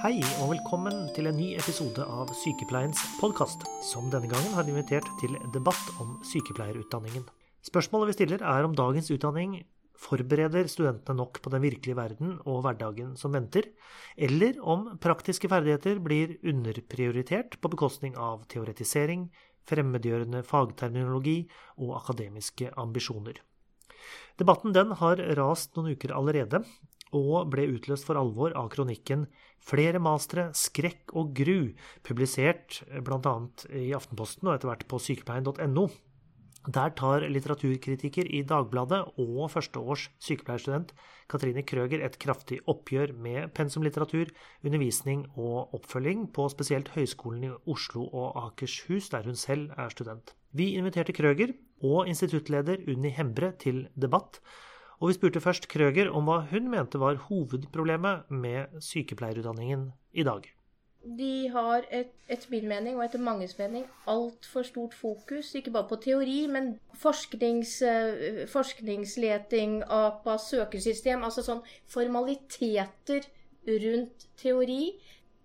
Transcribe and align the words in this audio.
Hei 0.00 0.22
og 0.40 0.54
velkommen 0.54 1.10
til 1.12 1.26
en 1.28 1.36
ny 1.36 1.50
episode 1.60 2.00
av 2.08 2.30
Sykepleiens 2.32 3.02
podkast, 3.18 3.66
som 3.84 4.06
denne 4.08 4.30
gangen 4.30 4.54
har 4.56 4.64
invitert 4.64 5.04
til 5.20 5.34
debatt 5.52 5.90
om 6.00 6.14
sykepleierutdanningen. 6.24 7.26
Spørsmålet 7.68 8.08
vi 8.08 8.14
stiller 8.16 8.40
er 8.40 8.64
om 8.64 8.72
dagens 8.78 9.10
utdanning 9.12 9.58
forbereder 10.00 10.70
studentene 10.72 11.18
nok 11.18 11.42
på 11.44 11.52
den 11.52 11.60
virkelige 11.66 11.98
verden 11.98 12.38
og 12.48 12.62
hverdagen 12.64 13.12
som 13.20 13.36
venter, 13.36 13.68
eller 14.16 14.56
om 14.64 14.88
praktiske 15.04 15.52
ferdigheter 15.52 16.00
blir 16.00 16.38
underprioritert 16.48 17.60
på 17.60 17.72
bekostning 17.76 18.16
av 18.16 18.46
teoretisering, 18.48 19.28
fremmedgjørende 19.68 20.40
fagterminologi 20.48 21.42
og 21.76 21.98
akademiske 22.00 22.72
ambisjoner. 22.80 23.36
Debatten 24.40 24.72
den 24.72 24.96
har 24.96 25.20
rast 25.36 25.76
noen 25.76 25.92
uker 25.92 26.16
allerede, 26.16 26.64
og 27.16 27.50
ble 27.52 27.66
utløst 27.74 28.06
for 28.08 28.20
alvor 28.20 28.54
av 28.58 28.70
kronikken 28.74 29.26
'Flere 29.60 30.00
mastere, 30.00 30.50
skrekk 30.56 31.12
og 31.12 31.34
gru', 31.36 31.74
publisert 32.02 32.80
bl.a. 33.04 33.34
i 33.76 33.90
Aftenposten 33.92 34.48
og 34.48 34.54
etter 34.54 34.70
hvert 34.70 34.86
på 34.88 34.98
sykepleien.no. 34.98 35.90
Der 36.68 36.90
tar 36.92 37.24
litteraturkritiker 37.24 38.28
i 38.36 38.42
Dagbladet 38.44 38.98
og 39.16 39.46
førsteårs 39.48 40.10
sykepleierstudent 40.20 40.92
Katrine 41.30 41.62
Krøger 41.64 42.02
et 42.04 42.18
kraftig 42.20 42.58
oppgjør 42.68 43.14
med 43.16 43.54
pensumlitteratur, 43.56 44.28
undervisning 44.64 45.22
og 45.40 45.72
oppfølging 45.78 46.26
på 46.36 46.48
spesielt 46.52 46.92
Høgskolen 46.92 47.46
i 47.48 47.54
Oslo 47.64 48.04
og 48.04 48.36
Akershus, 48.44 49.08
der 49.08 49.24
hun 49.24 49.40
selv 49.40 49.72
er 49.78 49.88
student. 49.88 50.34
Vi 50.52 50.74
inviterte 50.76 51.16
Krøger 51.16 51.54
og 51.80 52.08
instituttleder 52.08 52.84
Unni 52.92 53.08
Hembre 53.08 53.54
til 53.56 53.86
debatt, 53.96 54.42
og 55.00 55.08
vi 55.08 55.16
spurte 55.16 55.40
først 55.40 55.68
Krøger 55.72 56.10
om 56.12 56.28
hva 56.28 56.42
hun 56.50 56.68
mente 56.72 57.00
var 57.00 57.16
hovedproblemet 57.28 58.28
med 58.28 58.80
sykepleierutdanningen 58.84 59.90
i 60.12 60.24
dag. 60.28 60.44
De 61.00 61.48
har 61.48 61.86
et, 61.88 62.10
etter 62.28 62.50
min 62.52 62.66
mening 62.68 62.98
og 62.98 63.06
etter 63.06 63.22
manges 63.24 63.54
mening 63.56 63.86
altfor 64.12 64.66
stort 64.68 64.92
fokus, 64.92 65.54
ikke 65.56 65.72
bare 65.72 65.88
på 65.88 65.96
teori, 66.04 66.42
men 66.52 66.74
forsknings, 67.00 67.78
eh, 67.82 68.42
forskningsleting, 68.52 69.78
APA, 69.88 70.36
søkesystem, 70.36 71.24
altså 71.24 71.46
sånn 71.46 71.64
formaliteter 71.88 73.24
rundt 73.64 74.28
teori. 74.36 74.82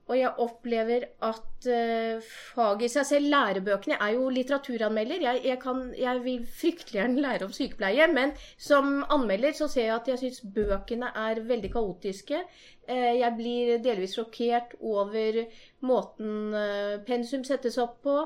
Og 0.09 0.19
jeg 0.19 0.36
opplever 0.44 1.08
at 1.23 1.47
uh, 1.69 2.21
faget 2.55 2.85
i 2.88 2.91
seg 2.95 3.08
selv, 3.09 3.30
lærebøkene 3.33 3.97
er 4.02 4.16
jo 4.16 4.30
litteraturanmelder. 4.33 5.25
Jeg, 5.25 5.41
jeg, 5.52 5.59
kan, 5.61 5.81
jeg, 5.97 6.23
vil 6.23 6.47
fryktelig 6.61 7.02
gjerne 7.02 7.25
lære 7.25 7.49
om 7.49 7.55
sykepleie. 7.55 8.07
Men 8.13 8.35
som 8.57 9.03
anmelder 9.09 9.57
så 9.57 9.69
ser 9.72 9.89
jeg 9.89 9.97
at 9.99 10.13
jeg 10.13 10.23
syns 10.23 10.41
bøkene 10.55 11.11
er 11.27 11.44
veldig 11.45 11.72
kaotiske. 11.75 12.41
Uh, 12.89 13.13
jeg 13.17 13.31
blir 13.38 13.77
delvis 13.81 14.13
sjokkert 14.17 14.75
over 14.81 15.44
måten 15.85 16.53
uh, 16.53 16.97
pensum 17.05 17.44
settes 17.45 17.77
opp 17.81 18.02
på. 18.05 18.17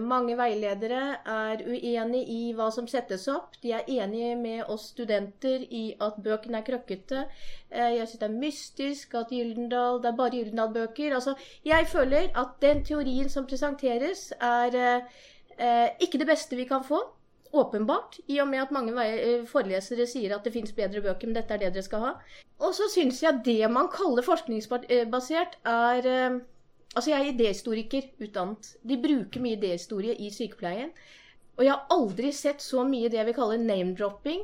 mange 0.00 0.32
veiledere 0.38 1.00
er 1.28 1.60
uenig 1.66 2.20
i 2.32 2.52
hva 2.56 2.70
som 2.72 2.86
settes 2.88 3.26
opp. 3.28 3.58
De 3.60 3.74
er 3.76 3.88
enige 3.90 4.36
med 4.40 4.62
oss 4.72 4.86
studenter 4.94 5.66
i 5.68 5.82
at 6.00 6.16
bøkene 6.24 6.62
er 6.62 6.64
krøkkete. 6.64 7.26
jeg 7.68 8.06
syns 8.06 8.20
det 8.22 8.28
er 8.28 8.38
mystisk 8.38 9.14
at 9.18 9.34
Gyldendal, 9.34 10.00
det 10.00 10.08
er 10.08 10.16
bare 10.16 10.38
Gyldendal-bøker 10.38 11.02
bøker. 11.02 11.14
Altså, 11.14 11.34
jeg 11.64 11.86
føler 11.86 12.28
at 12.38 12.41
den 12.62 12.84
teorien 12.84 13.30
som 13.30 13.46
presenteres, 13.46 14.30
er 14.40 14.76
eh, 14.78 15.88
ikke 16.00 16.20
det 16.22 16.28
beste 16.30 16.58
vi 16.58 16.68
kan 16.68 16.84
få. 16.86 17.00
Åpenbart, 17.52 18.16
i 18.32 18.38
og 18.40 18.48
med 18.48 18.62
at 18.62 18.70
mange 18.72 19.04
eh, 19.04 19.42
forelesere 19.48 20.06
sier 20.08 20.32
at 20.32 20.46
det 20.46 20.54
fins 20.54 20.72
bedre 20.72 21.02
bøker, 21.04 21.28
men 21.28 21.36
dette 21.36 21.52
er 21.52 21.60
det 21.60 21.74
dere 21.74 21.84
skal 21.84 22.06
ha. 22.06 22.12
Og 22.64 22.72
så 22.76 22.88
syns 22.88 23.20
jeg 23.22 23.42
det 23.44 23.68
man 23.70 23.90
kaller 23.92 24.24
forskningsbasert, 24.24 25.60
er 25.68 26.08
eh, 26.08 26.40
Altså, 26.92 27.10
jeg 27.10 27.20
er 27.20 27.32
idéhistoriker 27.32 28.08
utdannet. 28.20 28.74
De 28.84 28.98
bruker 29.00 29.40
mye 29.40 29.56
idéhistorie 29.56 30.12
i 30.20 30.28
sykepleien. 30.28 30.90
Og 31.56 31.64
jeg 31.64 31.72
har 31.72 31.86
aldri 31.94 32.32
sett 32.36 32.60
så 32.60 32.84
mye 32.84 33.08
det 33.12 33.24
vi 33.28 33.34
kaller 33.36 33.60
name-dropping. 33.60 34.42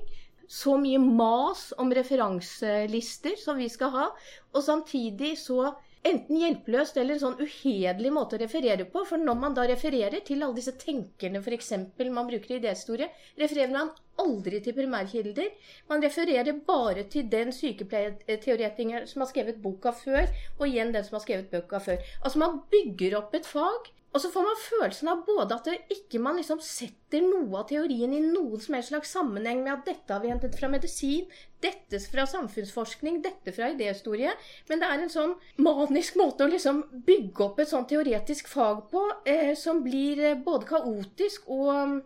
Så 0.49 0.79
mye 0.81 1.01
mas 1.03 1.67
om 1.77 1.93
referanselister 1.93 3.37
som 3.37 3.61
vi 3.61 3.69
skal 3.69 3.93
ha. 3.93 4.07
Og 4.55 4.65
samtidig 4.65 5.35
så 5.43 5.75
enten 6.07 6.39
hjelpeløst 6.41 6.97
eller 7.01 7.17
en 7.17 7.23
sånn 7.23 7.41
uhederlig 7.43 8.13
måte 8.15 8.37
å 8.37 8.43
referere 8.43 8.87
på. 8.93 9.05
For 9.09 9.21
når 9.21 9.39
man 9.43 9.57
da 9.57 9.67
refererer 9.69 10.23
til 10.27 10.45
alle 10.45 10.59
disse 10.59 10.77
tenkerne 10.81 11.43
f.eks. 11.43 11.73
man 12.11 12.29
bruker 12.31 12.55
i 12.55 12.61
idéhistorie, 12.61 13.11
refererer 13.41 13.75
man 13.75 13.93
aldri 14.19 14.61
til 14.63 14.77
primærkilder. 14.77 15.53
Man 15.91 16.03
refererer 16.03 16.63
bare 16.67 17.05
til 17.13 17.29
den 17.31 17.53
sykepleierteoretikeren 17.55 19.07
som 19.11 19.25
har 19.25 19.31
skrevet 19.33 19.63
boka 19.63 19.93
før, 19.93 20.27
og 20.59 20.67
igjen 20.69 20.95
den 20.95 21.07
som 21.07 21.19
har 21.19 21.27
skrevet 21.27 21.53
boka 21.53 21.83
før. 21.83 22.03
Altså 22.23 22.43
man 22.43 22.61
bygger 22.73 23.19
opp 23.21 23.35
et 23.39 23.47
fag 23.47 23.93
og 24.09 24.23
så 24.23 24.31
får 24.33 24.47
man 24.47 24.61
følelsen 24.63 25.11
av 25.13 25.25
både 25.27 25.57
at 25.59 25.93
ikke 25.93 26.21
man 26.23 26.39
liksom 26.41 26.63
setter 26.65 27.21
noe 27.25 27.61
av 27.61 27.67
teorien 27.69 28.15
i 28.17 28.23
noen 28.25 28.61
som 28.63 28.77
helst 28.79 28.93
slags 28.93 29.13
sammenheng 29.13 29.61
med 29.67 29.75
at 29.75 29.91
dette 29.91 30.15
har 30.15 30.23
vi 30.23 30.31
hentet 30.33 30.57
fra 30.57 30.71
medisin, 30.73 31.27
dette 31.61 32.01
fra 32.09 32.25
samfunnsforskning, 32.31 33.21
dette 33.25 33.53
fra 33.53 33.69
idéhistorie. 33.75 34.33
Men 34.71 34.81
det 34.81 34.89
er 34.89 35.05
en 35.05 35.13
sånn 35.13 35.35
manisk 35.61 36.17
måte 36.21 36.47
å 36.47 36.53
liksom 36.53 36.87
bygge 37.05 37.51
opp 37.51 37.61
et 37.61 37.73
sånn 37.73 37.89
teoretisk 37.91 38.49
fag 38.49 38.87
på 38.93 39.05
eh, 39.29 39.53
som 39.59 39.85
blir 39.85 40.25
eh, 40.25 40.41
både 40.41 40.71
kaotisk 40.73 41.51
og, 41.53 41.99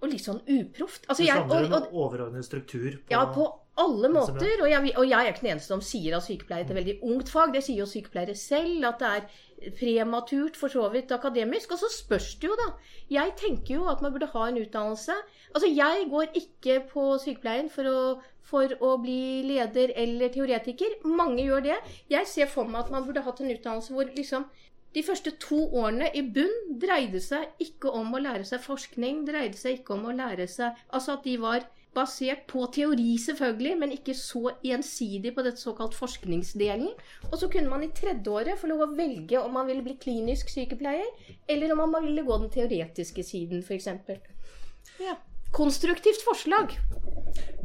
og 0.00 0.08
litt 0.08 0.24
sånn 0.24 0.40
uproft. 0.40 1.04
Altså, 1.04 1.26
det 1.26 1.34
savner 1.36 1.68
en 1.68 1.90
overordnet 1.92 2.48
struktur 2.48 2.94
på 2.96 3.12
Ja, 3.12 3.26
på 3.34 3.50
alle 3.82 4.10
måter. 4.12 4.62
Og 4.62 4.70
jeg, 4.70 4.92
og 4.96 5.06
jeg 5.08 5.18
er 5.18 5.30
ikke 5.32 5.44
den 5.44 5.52
eneste 5.54 5.72
som 5.72 5.84
sier 5.84 6.16
at 6.16 6.26
sykepleie 6.26 6.64
er 6.64 6.68
et 6.68 6.74
veldig 6.76 6.96
ungt 7.06 7.32
fag. 7.32 7.54
Det 7.54 7.62
sier 7.66 7.82
jo 7.82 7.88
sykepleiere 7.88 8.36
selv. 8.38 8.84
At 8.90 9.02
det 9.02 9.10
er 9.10 9.72
prematurt, 9.76 10.56
for 10.56 10.72
så 10.72 10.88
vidt 10.92 11.12
akademisk. 11.12 11.72
Og 11.72 11.82
så 11.82 11.90
spørs 11.92 12.34
det 12.40 12.50
jo, 12.50 12.56
da. 12.60 12.70
Jeg 13.12 13.34
tenker 13.40 13.74
jo 13.74 13.88
at 13.92 14.02
man 14.04 14.12
burde 14.14 14.30
ha 14.32 14.46
en 14.48 14.60
utdannelse. 14.62 15.16
Altså, 15.54 15.68
jeg 15.68 16.08
går 16.10 16.36
ikke 16.42 16.80
på 16.92 17.06
sykepleien 17.24 17.70
for 17.72 17.90
å, 17.90 18.00
for 18.46 18.76
å 18.80 18.94
bli 19.02 19.42
leder 19.48 19.94
eller 19.96 20.32
teoretiker. 20.32 21.00
Mange 21.04 21.44
gjør 21.44 21.68
det. 21.70 21.78
Jeg 22.12 22.28
ser 22.30 22.50
for 22.52 22.68
meg 22.68 22.84
at 22.84 22.94
man 22.94 23.06
burde 23.08 23.24
hatt 23.26 23.44
en 23.44 23.52
utdannelse 23.52 23.96
hvor 23.96 24.10
liksom 24.16 24.48
de 24.94 25.02
første 25.06 25.30
to 25.38 25.58
årene 25.78 26.08
i 26.18 26.22
bunn 26.34 26.78
dreide 26.82 27.20
seg 27.22 27.62
ikke 27.62 27.92
om 27.94 28.08
å 28.14 28.22
lære 28.22 28.46
seg 28.48 28.62
forskning, 28.64 29.22
dreide 29.28 29.58
seg 29.58 29.78
ikke 29.78 29.94
om 29.94 30.08
å 30.10 30.14
lære 30.18 30.48
seg 30.50 30.80
Altså 30.90 31.14
at 31.14 31.28
de 31.28 31.36
var 31.38 31.66
basert 31.94 32.44
på 32.50 32.66
teori, 32.74 33.16
selvfølgelig, 33.18 33.74
men 33.80 33.94
ikke 33.96 34.14
så 34.14 34.52
ensidig 34.62 35.32
på 35.34 35.42
dette 35.46 35.62
såkalt 35.62 35.96
forskningsdelen. 35.98 36.92
Og 37.30 37.36
så 37.40 37.48
kunne 37.50 37.70
man 37.72 37.84
i 37.84 37.90
tredjeåret 37.94 38.60
få 38.60 38.70
lov 38.70 38.84
å 38.86 38.92
velge 38.94 39.40
om 39.42 39.56
man 39.58 39.66
ville 39.70 39.84
bli 39.86 39.96
klinisk 40.00 40.52
sykepleier, 40.52 41.10
eller 41.50 41.74
om 41.74 41.82
man 41.90 42.06
ville 42.06 42.26
gå 42.26 42.38
den 42.44 42.52
teoretiske 42.54 43.26
siden, 43.26 43.64
f.eks. 43.66 43.90
Ja. 45.02 45.18
Konstruktivt 45.50 46.22
forslag. 46.22 46.76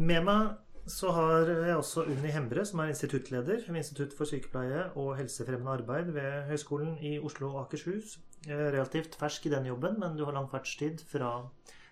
Med 0.02 0.26
meg 0.26 0.56
så 0.90 1.10
har 1.14 1.50
jeg 1.50 1.76
også 1.78 2.04
Unni 2.10 2.30
Hembre, 2.34 2.66
som 2.66 2.82
er 2.82 2.92
instituttleder 2.94 3.64
ved 3.68 3.80
Institutt 3.82 4.14
for 4.18 4.30
sykepleie 4.30 4.88
og 4.94 5.16
helsefremmende 5.18 5.80
arbeid 5.80 6.12
ved 6.14 6.50
Høgskolen 6.50 6.98
i 7.02 7.18
Oslo 7.18 7.54
og 7.54 7.64
Akershus. 7.64 8.20
Relativt 8.46 9.18
fersk 9.18 9.48
i 9.48 9.54
den 9.54 9.66
jobben, 9.70 10.00
men 10.02 10.18
du 10.18 10.26
har 10.26 10.34
lang 10.34 10.50
fartstid 10.52 11.02
fra 11.10 11.32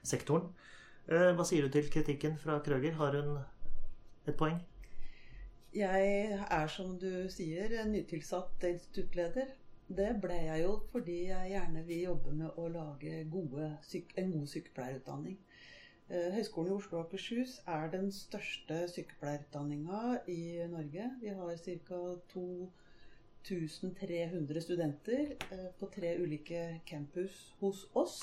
sektoren. 0.06 0.52
Eh, 1.12 1.34
hva 1.36 1.44
sier 1.44 1.66
du 1.66 1.74
til 1.74 1.90
kritikken 1.92 2.38
fra 2.40 2.62
Krøger? 2.64 2.94
Har 2.96 3.18
hun 3.20 3.34
et 4.28 4.38
poeng? 4.40 4.62
Jeg 5.76 6.06
er, 6.52 6.68
som 6.68 6.94
du 7.00 7.28
sier, 7.30 7.74
nytilsatt 7.90 8.64
instituttleder. 8.70 9.52
Det 9.98 10.14
ble 10.24 10.38
jeg 10.46 10.64
jo 10.64 10.78
fordi 10.94 11.18
jeg 11.28 11.50
gjerne 11.52 11.84
vil 11.90 12.06
jobbe 12.06 12.36
med 12.40 12.56
å 12.56 12.70
lage 12.72 13.26
gode, 13.34 13.68
en 14.16 14.32
god 14.32 14.48
sykepleierutdanning. 14.54 15.38
Eh, 16.08 16.32
Høgskolen 16.38 16.72
i 16.72 16.76
Oslo 16.78 17.02
og 17.02 17.06
Akershus 17.10 17.60
er 17.68 17.92
den 17.92 18.08
største 18.12 18.88
sykepleierutdanninga 18.96 20.24
i 20.32 20.42
Norge. 20.72 21.12
Vi 21.20 21.36
har 21.36 21.64
ca. 21.68 22.02
2300 23.44 24.62
studenter 24.64 25.36
eh, 25.52 25.70
på 25.80 25.92
tre 25.92 26.16
ulike 26.24 26.80
campus 26.88 27.50
hos 27.60 27.90
oss. 27.94 28.22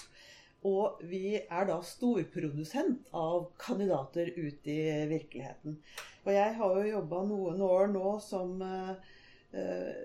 Og 0.68 1.00
vi 1.08 1.38
er 1.40 1.68
da 1.68 1.78
storprodusent 1.84 3.08
av 3.16 3.46
kandidater 3.60 4.28
ut 4.36 4.66
i 4.68 4.80
virkeligheten. 5.08 5.78
Og 6.26 6.34
jeg 6.34 6.56
har 6.58 6.74
jo 6.76 6.90
jobba 6.90 7.22
noen 7.30 7.62
år 7.64 7.88
nå 7.94 8.10
som 8.20 8.60
uh, 8.60 8.92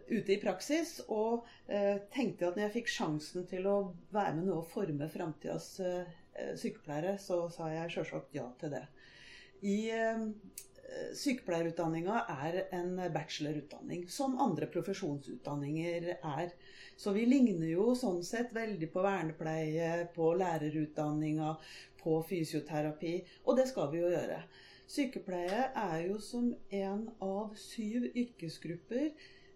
ute 0.08 0.32
i 0.32 0.40
praksis, 0.40 1.02
og 1.12 1.44
uh, 1.68 1.98
tenkte 2.16 2.48
at 2.48 2.56
når 2.56 2.70
jeg 2.70 2.76
fikk 2.78 2.94
sjansen 2.94 3.50
til 3.52 3.68
å 3.68 3.76
være 4.16 4.38
med 4.38 4.48
nå 4.48 4.62
og 4.62 4.72
forme 4.72 5.12
framtidas 5.12 5.74
uh, 5.84 6.08
sykepleiere, 6.56 7.18
så 7.20 7.44
sa 7.52 7.68
jeg 7.74 7.92
sjølsagt 7.92 8.40
ja 8.40 8.48
til 8.62 8.78
det. 8.78 8.86
I 9.66 9.78
sykepleierutdanninga 11.18 12.22
er 12.46 12.60
en 12.76 12.96
bachelorutdanning, 13.14 14.06
som 14.10 14.38
andre 14.42 14.68
profesjonsutdanninger 14.72 16.12
er. 16.16 16.54
Så 16.98 17.12
vi 17.16 17.26
ligner 17.28 17.68
jo 17.70 17.92
sånn 17.98 18.22
sett 18.24 18.54
veldig 18.56 18.90
på 18.94 19.04
vernepleie, 19.04 20.08
på 20.16 20.32
lærerutdanninga, 20.40 21.56
på 22.02 22.20
fysioterapi. 22.30 23.18
Og 23.46 23.60
det 23.60 23.68
skal 23.72 23.92
vi 23.92 24.04
jo 24.04 24.14
gjøre. 24.14 24.40
Sykepleie 24.86 25.70
er 25.82 26.00
jo 26.06 26.20
som 26.22 26.52
en 26.70 27.08
av 27.26 27.56
syv 27.58 28.12
yrkesgrupper 28.14 29.10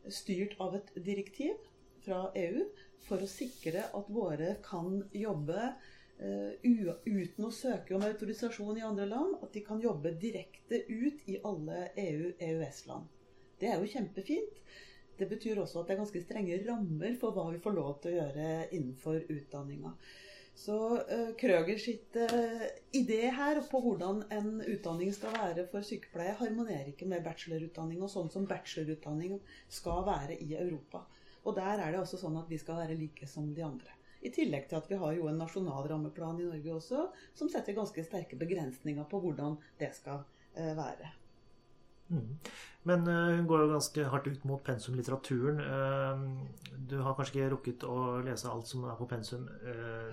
styrt 0.09 0.55
av 0.63 0.79
et 0.79 0.89
direktiv 1.05 1.57
fra 2.05 2.25
EU 2.39 2.65
for 3.05 3.21
å 3.21 3.29
sikre 3.29 3.85
at 3.95 4.09
våre 4.11 4.55
kan 4.65 5.03
jobbe 5.13 5.73
uten 6.19 7.45
å 7.47 7.51
søke 7.55 7.95
om 7.95 8.03
autorisasjon 8.03 8.77
i 8.79 8.83
andre 8.83 9.05
land. 9.07 9.37
At 9.43 9.53
de 9.55 9.63
kan 9.63 9.81
jobbe 9.81 10.11
direkte 10.19 10.81
ut 10.89 11.27
i 11.31 11.37
alle 11.47 11.89
EU-EØS-land. 11.95 13.07
Det 13.59 13.69
er 13.71 13.79
jo 13.79 13.91
kjempefint. 13.91 14.59
Det 15.19 15.27
betyr 15.27 15.59
også 15.59 15.81
at 15.81 15.89
det 15.89 15.95
er 15.95 16.01
ganske 16.01 16.23
strenge 16.23 16.57
rammer 16.63 17.15
for 17.19 17.35
hva 17.35 17.49
vi 17.51 17.59
får 17.63 17.75
lov 17.75 17.93
til 17.99 18.13
å 18.13 18.19
gjøre 18.21 18.49
innenfor 18.71 19.25
utdanninga. 19.27 19.91
Så 20.59 20.75
uh, 20.95 21.29
Krøger 21.39 21.79
sitt 21.79 22.15
uh, 22.19 22.63
idé 22.95 23.29
her 23.31 23.61
på 23.71 23.79
hvordan 23.83 24.25
en 24.35 24.49
utdanning 24.63 25.11
skal 25.15 25.35
være 25.35 25.67
for 25.71 25.87
sykepleie, 25.87 26.35
harmonerer 26.39 26.89
ikke 26.91 27.07
med 27.07 27.23
bachelorutdanning 27.23 28.01
og 28.03 28.11
sånn 28.11 28.31
som 28.31 28.47
bachelorutdanning 28.47 29.37
skal 29.71 30.03
være 30.07 30.39
i 30.43 30.55
Europa. 30.59 31.05
Og 31.47 31.55
der 31.55 31.79
er 31.79 31.93
det 31.93 32.01
også 32.01 32.19
sånn 32.19 32.39
at 32.39 32.51
vi 32.51 32.59
skal 32.59 32.81
være 32.81 32.99
like 32.99 33.27
som 33.27 33.53
de 33.55 33.63
andre. 33.63 33.98
I 34.19 34.31
tillegg 34.35 34.67
til 34.67 34.79
at 34.79 34.89
vi 34.91 34.99
har 34.99 35.15
jo 35.15 35.29
en 35.29 35.39
nasjonal 35.39 35.87
rammeplan 35.87 36.41
i 36.41 36.49
Norge 36.49 36.75
også, 36.75 37.05
som 37.37 37.51
setter 37.51 37.77
ganske 37.77 38.03
sterke 38.03 38.39
begrensninger 38.39 39.07
på 39.07 39.21
hvordan 39.23 39.55
det 39.79 39.93
skal 39.95 40.25
uh, 40.57 40.73
være. 40.75 41.13
Mm. 42.09 42.35
Men 42.89 43.07
uh, 43.07 43.37
hun 43.37 43.47
går 43.47 43.63
jo 43.63 43.71
ganske 43.71 44.05
hardt 44.11 44.27
ut 44.27 44.45
mot 44.49 44.63
pensumlitteraturen. 44.65 45.61
Uh, 45.63 46.79
du 46.89 46.97
har 47.05 47.15
kanskje 47.15 47.37
ikke 47.37 47.51
rukket 47.53 47.85
å 47.87 47.97
lese 48.25 48.49
alt 48.51 48.67
som 48.67 48.87
er 48.89 48.97
på 48.99 49.07
pensum 49.07 49.45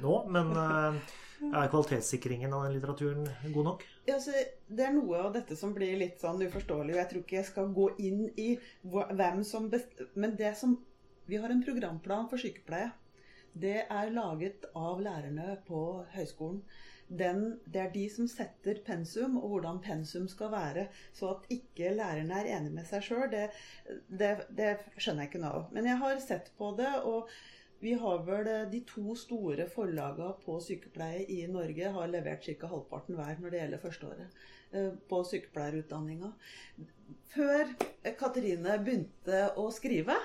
nå, 0.03 0.17
men 0.31 0.53
er 0.57 1.71
kvalitetssikringen 1.73 2.53
av 2.55 2.67
den 2.67 2.77
litteraturen 2.77 3.25
god 3.55 3.67
nok? 3.71 3.87
Ja, 4.07 4.17
altså, 4.17 4.37
det 4.69 4.85
er 4.87 4.95
noe 4.95 5.23
av 5.25 5.33
dette 5.35 5.57
som 5.59 5.73
blir 5.77 5.97
litt 6.01 6.21
sånn 6.23 6.45
uforståelig. 6.47 6.95
og 6.95 7.01
Jeg 7.01 7.11
tror 7.11 7.25
ikke 7.25 7.39
jeg 7.41 7.49
skal 7.49 7.73
gå 7.77 7.89
inn 8.07 8.23
i 8.41 8.53
hvem 8.85 9.43
som 9.45 9.67
best... 9.73 9.99
Men 10.15 10.37
det 10.39 10.55
som 10.61 10.79
Vi 11.27 11.41
har 11.43 11.51
en 11.51 11.65
programplan 11.65 12.29
for 12.31 12.39
sykepleie. 12.39 12.93
Det 13.57 13.79
er 13.85 14.13
laget 14.13 14.69
av 14.77 15.01
lærerne 15.01 15.57
på 15.67 15.81
høyskolen 16.13 16.61
den, 17.09 17.61
det 17.71 17.81
er 17.81 17.93
de 17.95 18.07
som 18.11 18.29
setter 18.31 18.81
pensum, 18.87 19.37
og 19.39 19.53
hvordan 19.53 19.79
pensum 19.83 20.27
skal 20.29 20.51
være. 20.51 20.87
Så 21.15 21.31
at 21.31 21.51
ikke 21.55 21.95
lærerne 21.95 22.41
er 22.41 22.57
enig 22.57 22.73
med 22.75 22.89
seg 22.89 23.05
sjøl, 23.07 23.29
det, 23.31 23.45
det, 24.09 24.33
det, 24.57 24.73
skjønner 24.97 25.25
jeg 25.27 25.33
ikke 25.33 25.45
noe 25.45 25.61
av. 25.61 25.69
Men 25.77 25.87
jeg 25.91 26.01
har 26.03 26.19
sett 26.25 26.51
på 26.59 26.73
det, 26.79 26.91
og 27.07 27.31
vi 27.83 27.93
har 28.01 28.23
vel 28.27 28.51
de 28.73 28.81
to 28.89 29.15
store 29.19 29.69
forlagene 29.71 30.33
på 30.43 30.59
sykepleie 30.65 31.27
i 31.31 31.43
Norge 31.51 31.93
har 31.93 32.11
levert 32.11 32.47
ca. 32.47 32.71
halvparten 32.73 33.19
hver 33.19 33.37
når 33.39 33.53
det 33.53 33.61
gjelder 33.61 33.83
førsteåret 33.83 34.39
eh, 34.73 34.95
på 35.11 35.21
sykepleierutdanninga. 35.31 36.33
Før 37.37 37.75
Katrine 38.17 38.79
begynte 38.81 39.43
å 39.61 39.69
skrive, 39.75 40.17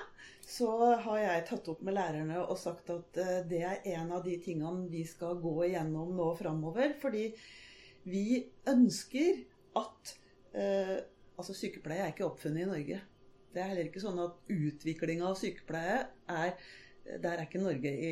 så 0.52 0.68
har 1.04 1.18
jeg 1.20 1.44
tatt 1.48 1.68
opp 1.72 1.80
med 1.86 1.96
lærerne 1.96 2.42
og 2.42 2.58
sagt 2.60 2.90
at 2.92 3.20
eh, 3.20 3.38
det 3.48 3.62
er 3.64 3.86
en 3.94 4.12
av 4.18 4.24
de 4.26 4.34
tingene 4.44 4.88
vi 4.92 5.04
skal 5.08 5.40
gå 5.40 5.54
igjennom 5.68 6.12
nå 6.16 6.28
framover. 6.38 6.92
Fordi 7.00 7.30
vi 8.08 8.26
ønsker 8.68 9.42
at 9.80 10.14
eh, 10.52 11.00
Altså, 11.32 11.54
sykepleie 11.56 12.04
er 12.04 12.10
ikke 12.12 12.26
oppfunnet 12.26 12.60
i 12.60 12.68
Norge. 12.68 12.96
Det 13.54 13.60
er 13.60 13.70
heller 13.70 13.86
ikke 13.88 14.02
sånn 14.02 14.18
at 14.20 14.50
utviklinga 14.52 15.30
av 15.30 15.38
sykepleie 15.40 15.94
er 16.30 16.52
Der 17.24 17.32
er 17.32 17.46
ikke 17.46 17.62
Norge 17.62 17.90
i 17.90 18.10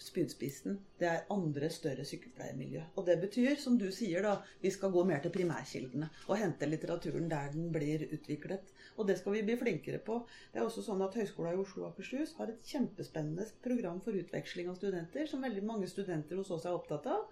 spydspissen. 0.00 0.78
Det 0.98 1.06
er 1.06 1.28
andre 1.30 1.68
større 1.70 2.06
sykepleiermiljø. 2.08 2.82
Og 2.96 3.06
det 3.06 3.18
betyr, 3.22 3.54
som 3.60 3.76
du 3.78 3.86
sier, 3.94 4.24
da, 4.26 4.34
vi 4.64 4.72
skal 4.74 4.92
gå 4.96 5.04
mer 5.06 5.22
til 5.22 5.32
primærkildene 5.36 6.08
og 6.26 6.40
hente 6.40 6.66
litteraturen 6.66 7.30
der 7.30 7.52
den 7.52 7.70
blir 7.72 8.08
utviklet. 8.08 8.73
Og 8.94 9.08
det 9.08 9.16
skal 9.18 9.34
vi 9.34 9.42
bli 9.46 9.56
flinkere 9.58 9.98
på. 10.06 10.20
Det 10.52 10.60
er 10.60 10.66
også 10.68 10.84
sånn 10.86 11.02
at 11.02 11.16
Høgskolen 11.18 11.56
i 11.56 11.60
Oslo 11.62 11.82
og 11.84 11.92
Akershus 11.92 12.36
har 12.38 12.52
et 12.52 12.70
kjempespennende 12.70 13.46
program 13.64 14.00
for 14.04 14.14
utveksling 14.14 14.70
av 14.70 14.78
studenter, 14.78 15.26
som 15.30 15.42
veldig 15.42 15.64
mange 15.66 15.90
studenter 15.90 16.38
hos 16.38 16.52
oss 16.54 16.68
er 16.68 16.76
opptatt 16.76 17.08
av. 17.10 17.26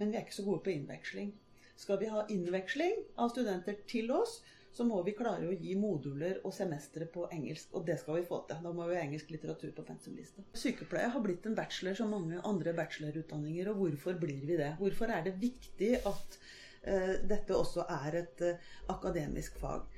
Men 0.00 0.10
vi 0.10 0.18
er 0.18 0.26
ikke 0.26 0.40
så 0.40 0.46
gode 0.48 0.64
på 0.66 0.74
innveksling. 0.74 1.32
Skal 1.76 2.00
vi 2.00 2.10
ha 2.10 2.24
innveksling 2.32 3.02
av 3.20 3.30
studenter 3.32 3.78
til 3.88 4.10
oss, 4.16 4.40
så 4.76 4.84
må 4.84 4.98
vi 5.06 5.14
klare 5.16 5.48
å 5.48 5.54
gi 5.56 5.72
moduler 5.80 6.42
og 6.44 6.52
semestre 6.52 7.06
på 7.12 7.24
engelsk. 7.32 7.70
Og 7.78 7.86
det 7.88 7.96
skal 8.02 8.18
vi 8.18 8.26
få 8.28 8.42
til. 8.48 8.58
Da 8.64 8.72
må 8.76 8.88
vi 8.90 8.98
ha 8.98 9.04
engelsk 9.06 9.30
litteratur 9.32 9.70
på 9.76 9.84
pensumlista. 9.88 10.44
Sykepleie 10.52 11.08
har 11.14 11.24
blitt 11.24 11.48
en 11.48 11.56
bachelor 11.56 11.96
som 11.96 12.12
mange 12.12 12.42
andre 12.44 12.74
bachelorutdanninger. 12.76 13.70
Og 13.72 13.80
hvorfor 13.80 14.18
blir 14.20 14.42
vi 14.44 14.58
det? 14.60 14.74
Hvorfor 14.80 15.12
er 15.14 15.24
det 15.24 15.38
viktig 15.40 15.94
at 16.02 16.36
uh, 16.36 17.14
dette 17.24 17.56
også 17.56 17.86
er 18.02 18.20
et 18.20 18.44
uh, 18.44 18.68
akademisk 18.92 19.56
fag? 19.62 19.88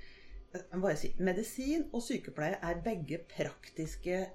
Si, 0.97 1.15
Medisin 1.19 1.89
og 1.93 2.03
sykepleie 2.03 2.59
er 2.63 2.83
begge 2.85 3.19
praktiske 3.29 4.27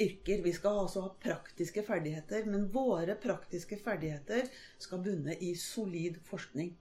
yrker. 0.00 0.42
Vi 0.42 0.52
skal 0.52 0.80
altså 0.84 1.04
ha 1.06 1.12
praktiske 1.22 1.82
ferdigheter, 1.86 2.46
men 2.46 2.68
våre 2.72 3.16
praktiske 3.16 3.78
ferdigheter 3.78 4.48
skal 4.78 5.02
bunne 5.02 5.36
i 5.40 5.54
solid 5.54 6.20
forskning. 6.24 6.74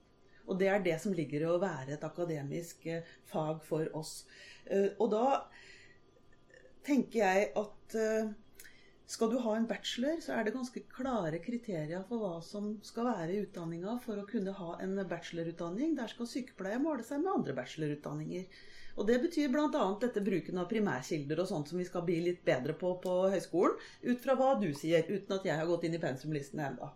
Og 0.47 0.59
det 0.59 0.67
er 0.67 0.83
det 0.83 0.97
som 0.99 1.13
ligger 1.15 1.45
i 1.45 1.51
å 1.51 1.59
være 1.61 1.95
et 1.95 2.03
akademisk 2.03 2.85
eh, 2.91 3.05
fag 3.31 3.61
for 3.63 3.87
oss. 3.95 4.25
Eh, 4.65 4.89
og 4.99 5.13
da 5.13 5.27
tenker 6.83 7.23
jeg 7.23 7.51
at 7.55 7.95
eh, 7.95 8.33
skal 9.13 9.29
du 9.31 9.37
ha 9.43 9.55
en 9.55 9.67
bachelor, 9.69 10.19
så 10.25 10.33
er 10.35 10.47
det 10.47 10.55
ganske 10.55 10.81
klare 10.91 11.39
kriterier 11.43 12.05
for 12.09 12.21
hva 12.23 12.37
som 12.45 12.71
skal 12.85 13.09
være 13.11 13.35
i 13.35 13.41
utdanninga 13.45 13.97
for 14.05 14.19
å 14.19 14.27
kunne 14.29 14.55
ha 14.57 14.77
en 14.81 14.95
bachelorutdanning. 15.09 15.93
Der 15.99 16.09
skal 16.11 16.29
sykepleie 16.29 16.81
måle 16.81 17.05
seg 17.05 17.21
med 17.21 17.33
andre 17.35 17.57
bachelorutdanninger. 17.59 18.49
Og 18.97 19.07
Det 19.09 19.19
betyr 19.21 19.53
bl.a. 19.53 19.85
dette 20.01 20.21
bruken 20.21 20.59
av 20.61 20.67
primærkilder 20.69 21.39
og 21.41 21.49
sånt 21.49 21.69
som 21.69 21.79
vi 21.81 21.87
skal 21.87 22.05
bli 22.05 22.19
litt 22.27 22.43
bedre 22.45 22.75
på 22.77 22.95
på 23.05 23.15
høyskolen. 23.33 23.79
Ut 24.09 24.25
fra 24.25 24.37
hva 24.37 24.53
du 24.61 24.69
sier, 24.77 25.07
uten 25.09 25.37
at 25.39 25.47
jeg 25.49 25.57
har 25.61 25.69
gått 25.69 25.87
inn 25.87 25.97
i 25.97 26.03
pensumlistene 26.03 26.69
ennå 26.71 26.91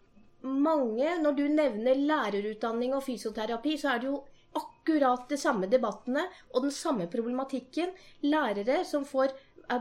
mange 0.47 1.17
Når 1.21 1.37
du 1.37 1.45
nevner 1.49 1.95
lærerutdanning 1.95 2.95
og 2.95 3.03
fysioterapi, 3.05 3.77
så 3.77 3.93
er 3.93 4.01
det 4.01 4.09
jo 4.11 4.23
akkurat 4.57 5.27
de 5.29 5.37
samme 5.37 5.67
debattene 5.69 6.23
og 6.53 6.63
den 6.65 6.73
samme 6.73 7.07
problematikken. 7.11 7.91
Lærere 8.23 8.83
som 8.85 9.05
får, 9.05 9.33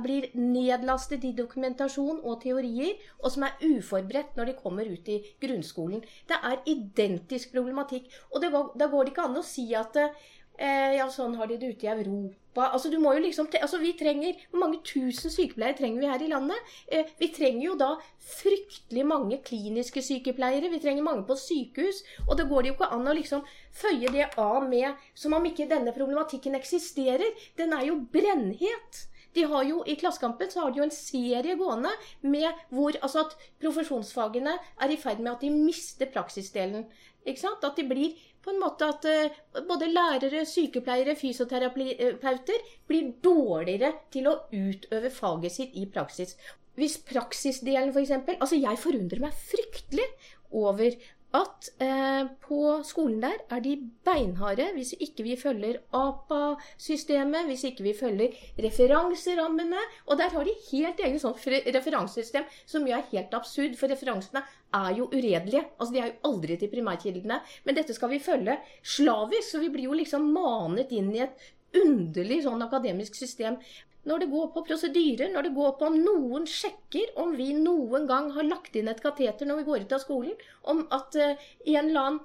blir 0.03 0.29
nedlastet 0.35 1.25
i 1.25 1.35
dokumentasjon 1.37 2.23
og 2.23 2.41
teorier, 2.43 2.97
og 3.23 3.33
som 3.35 3.47
er 3.47 3.59
uforberedt 3.63 4.39
når 4.39 4.51
de 4.51 4.57
kommer 4.63 4.89
ut 4.89 5.13
i 5.13 5.21
grunnskolen. 5.43 6.03
Det 6.29 6.41
er 6.43 6.65
identisk 6.73 7.53
problematikk. 7.55 8.11
Og 8.33 8.43
går, 8.43 8.73
da 8.79 8.91
går 8.93 9.05
det 9.05 9.15
ikke 9.15 9.29
an 9.29 9.39
å 9.41 9.47
si 9.47 9.69
at 9.79 9.97
eh, 10.01 10.97
ja, 10.99 11.07
sånn 11.13 11.37
har 11.39 11.51
de 11.51 11.61
det 11.61 11.77
ute 11.77 11.87
i 11.87 11.95
Europa 11.95 12.35
Altså, 12.57 12.89
du 12.89 12.99
må 12.99 13.13
jo 13.13 13.21
liksom, 13.21 13.49
altså, 13.61 13.79
vi 13.79 13.93
trenger, 13.99 14.35
Hvor 14.51 14.63
mange 14.63 14.79
tusen 14.85 15.31
sykepleiere 15.31 15.77
trenger 15.77 16.01
vi 16.01 16.11
her 16.11 16.23
i 16.25 16.31
landet? 16.31 16.71
Eh, 16.89 17.11
vi 17.19 17.29
trenger 17.29 17.65
jo 17.67 17.75
da 17.77 17.91
fryktelig 18.27 19.05
mange 19.07 19.39
kliniske 19.45 20.03
sykepleiere. 20.03 20.71
Vi 20.73 20.81
trenger 20.81 21.05
mange 21.05 21.27
på 21.29 21.37
sykehus. 21.37 22.03
Og 22.29 22.37
det 22.39 22.49
går 22.49 22.63
det 22.63 22.73
jo 22.73 22.77
ikke 22.79 22.93
an 22.97 23.11
å 23.11 23.17
liksom 23.17 23.45
føye 23.77 24.13
det 24.15 24.31
av 24.41 24.65
med 24.69 24.97
som 25.15 25.37
om 25.37 25.45
ikke 25.45 25.69
denne 25.69 25.93
problematikken 25.93 26.57
eksisterer. 26.59 27.37
Den 27.61 27.77
er 27.77 27.91
jo 27.91 28.01
brennhet. 28.13 29.05
De 29.37 29.45
har 29.51 29.67
jo, 29.69 29.83
I 29.85 29.99
Klassekampen 30.01 30.51
så 30.53 30.65
har 30.65 30.73
de 30.73 30.81
jo 30.81 30.87
en 30.87 30.95
serie 30.95 31.57
gående 31.61 31.93
med 32.25 32.49
hvor 32.73 32.97
altså 33.03 33.27
at 33.27 33.37
profesjonsfagene 33.63 34.55
er 34.57 34.93
i 34.93 34.99
ferd 35.01 35.21
med 35.21 35.35
at 35.35 35.45
de 35.45 35.53
mister 35.53 36.09
praksisdelen. 36.13 36.87
Ikke 37.27 37.43
sant? 37.43 37.65
At 37.67 37.77
de 37.77 37.85
blir 37.89 38.17
på 38.47 38.53
en 38.55 38.61
måte 38.63 38.87
at 38.87 39.07
uh, 39.11 39.65
både 39.67 39.89
lærere, 39.91 40.45
sykepleiere, 40.47 41.17
fysioterapeuter 41.19 42.69
blir 42.87 43.11
dårligere 43.25 43.93
til 44.15 44.31
å 44.31 44.39
utøve 44.55 45.11
faget 45.11 45.57
sitt 45.57 45.77
i 45.77 45.89
praksis. 45.91 46.37
Hvis 46.77 46.99
praksisdelen 47.09 47.91
f.eks. 47.91 48.13
Altså, 48.37 48.59
jeg 48.61 48.79
forundrer 48.79 49.25
meg 49.25 49.37
fryktelig 49.51 50.07
over 50.55 50.95
at 51.37 51.69
eh, 51.83 52.29
på 52.43 52.59
skolen 52.87 53.21
der 53.23 53.41
er 53.53 53.63
de 53.65 53.75
beinharde 54.07 54.69
hvis 54.77 54.95
ikke 54.99 55.25
vi 55.27 55.37
følger 55.41 55.81
APA-systemet, 55.97 57.49
hvis 57.51 57.65
ikke 57.71 57.87
vi 57.87 57.95
følger 57.99 58.37
referanserammene. 58.65 59.83
Og 60.07 60.19
der 60.19 60.33
har 60.33 60.47
de 60.47 60.55
helt 60.71 61.03
eget 61.05 61.21
sånt 61.23 61.43
referansesystem 61.47 62.47
som 62.65 62.87
jo 62.87 62.97
er 62.97 63.09
helt 63.13 63.35
absurd, 63.37 63.77
for 63.81 63.93
referansene 63.93 64.45
er 64.75 64.95
jo 64.99 65.11
uredelige. 65.11 65.65
Altså 65.79 65.93
De 65.93 66.01
er 66.01 66.13
jo 66.13 66.31
aldri 66.31 66.57
til 66.57 66.73
primærkildene. 66.73 67.41
Men 67.65 67.79
dette 67.79 67.97
skal 67.97 68.13
vi 68.13 68.23
følge 68.23 68.59
slavisk, 68.83 69.51
så 69.51 69.63
vi 69.63 69.73
blir 69.75 69.91
jo 69.91 69.99
liksom 69.99 70.31
manet 70.33 70.95
inn 70.97 71.13
i 71.15 71.25
et 71.27 71.53
underlig 71.77 72.43
sånn 72.47 72.63
akademisk 72.65 73.17
system 73.19 73.59
når 74.07 74.23
det 74.23 74.31
går 74.31 74.47
på 74.55 74.63
prosedyrer, 74.69 75.33
når 75.35 75.49
det 75.49 75.55
går 75.57 75.75
på 75.79 75.89
om 75.91 75.99
noen 75.99 76.47
sjekker 76.49 77.13
om 77.23 77.35
vi 77.39 77.51
noen 77.59 78.07
gang 78.07 78.31
har 78.37 78.47
lagt 78.47 78.77
inn 78.79 78.91
et 78.91 79.03
kateter 79.03 79.49
når 79.49 79.61
vi 79.61 79.69
går 79.69 79.87
ut 79.87 79.95
av 79.97 80.03
skolen, 80.03 80.37
om 80.71 80.85
at 80.95 81.19
uh, 81.19 81.47
en 81.67 81.81
eller 81.81 82.01
annen 82.03 82.21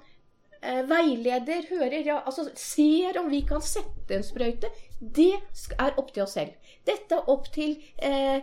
uh, 0.62 0.82
veileder 0.90 1.66
hører, 1.72 1.98
ja, 2.06 2.20
altså 2.22 2.46
ser 2.58 3.18
om 3.18 3.30
vi 3.32 3.42
kan 3.48 3.64
sette 3.66 4.14
en 4.14 4.26
sprøyte, 4.26 4.70
det 5.00 5.32
er 5.74 5.98
opp 5.98 6.14
til 6.14 6.22
oss 6.22 6.36
selv. 6.38 6.54
Dette 6.86 7.18
er 7.18 7.30
opp 7.34 7.50
til 7.54 7.74
uh, 7.98 8.38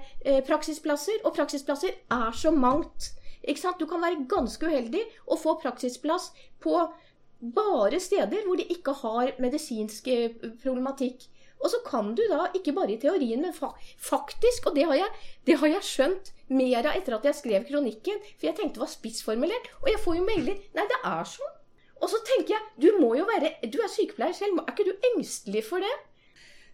praksisplasser, 0.47 1.23
og 1.23 1.35
praksisplasser 1.39 1.95
er 1.95 2.35
så 2.35 2.51
mangt. 2.51 3.13
Du 3.79 3.85
kan 3.87 4.03
være 4.03 4.25
ganske 4.29 4.67
uheldig 4.67 4.99
og 5.31 5.39
få 5.39 5.53
praksisplass 5.61 6.27
på 6.61 6.75
bare 7.55 8.01
steder 8.03 8.43
hvor 8.45 8.59
de 8.59 8.65
ikke 8.75 8.91
har 8.99 9.31
medisinsk 9.39 10.09
problematikk. 10.59 11.23
Og 11.59 11.71
så 11.73 11.81
kan 11.83 12.13
du 12.15 12.21
da, 12.31 12.45
ikke 12.55 12.73
bare 12.75 12.93
i 12.95 12.99
teorien, 13.01 13.41
men 13.43 13.55
fa 13.55 13.73
faktisk, 13.99 14.69
og 14.69 14.77
det 14.77 14.85
har, 14.87 14.95
jeg, 15.01 15.31
det 15.47 15.57
har 15.59 15.73
jeg 15.73 15.87
skjønt 15.87 16.33
mer 16.55 16.85
av 16.85 16.93
etter 16.95 17.17
at 17.17 17.25
jeg 17.27 17.39
skrev 17.41 17.65
kronikken, 17.67 18.21
for 18.37 18.47
jeg 18.47 18.57
tenkte 18.57 18.79
det 18.79 18.85
var 18.85 18.93
spissformulert, 18.93 19.71
og 19.81 19.89
jeg 19.91 20.03
får 20.05 20.19
jo 20.19 20.27
melder 20.27 20.61
Nei, 20.77 20.85
det 20.91 20.99
er 21.11 21.33
sånn. 21.33 21.55
Og 21.99 22.07
så 22.07 22.21
tenker 22.23 22.55
jeg, 22.55 22.67
du 22.79 23.01
må 23.01 23.11
jo 23.19 23.25
være 23.27 23.57
Du 23.67 23.81
er 23.83 23.91
sykepleier 23.91 24.37
selv, 24.37 24.61
er 24.63 24.71
ikke 24.71 24.87
du 24.87 25.09
engstelig 25.11 25.65
for 25.67 25.83
det? 25.83 25.95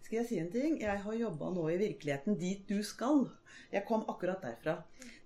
Skal 0.06 0.20
jeg 0.20 0.28
si 0.28 0.36
en 0.38 0.52
ting? 0.52 0.76
Jeg 0.78 1.02
har 1.02 1.18
jobba 1.18 1.50
nå 1.50 1.64
i 1.72 1.80
virkeligheten 1.80 2.36
dit 2.38 2.62
du 2.68 2.78
skal. 2.86 3.24
Jeg 3.72 3.82
kom 3.88 4.04
akkurat 4.06 4.44
derfra. 4.44 4.76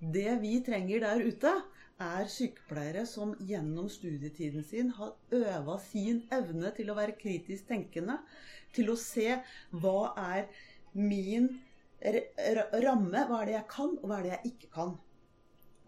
Det 0.00 0.38
vi 0.40 0.54
trenger 0.64 1.04
der 1.04 1.20
ute, 1.20 1.52
er 2.00 2.30
sykepleiere 2.32 3.02
som 3.04 3.34
gjennom 3.44 3.90
studietiden 3.92 4.64
sin 4.64 4.88
har 4.96 5.12
øva 5.36 5.76
sin 5.84 6.22
evne 6.32 6.72
til 6.76 6.88
å 6.88 6.96
være 6.96 7.18
kritisk 7.20 7.68
tenkende, 7.68 8.16
til 8.76 8.92
å 8.92 8.98
se 8.98 9.40
hva 9.82 10.12
er 10.20 10.48
min 10.96 11.50
ramme, 12.00 13.26
hva 13.28 13.42
er 13.42 13.50
det 13.50 13.56
jeg 13.58 13.68
kan, 13.70 13.94
og 14.00 14.08
hva 14.08 14.18
er 14.18 14.26
det 14.26 14.34
jeg 14.36 14.52
ikke 14.54 14.72
kan. 14.78 14.96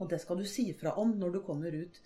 Og 0.03 0.11
det 0.11 0.21
skal 0.23 0.41
du 0.41 0.47
si 0.49 0.67
fra 0.77 0.95
om 1.01 1.15
når 1.19 1.37
du 1.37 1.43
kommer 1.47 1.75
ut. 1.75 2.01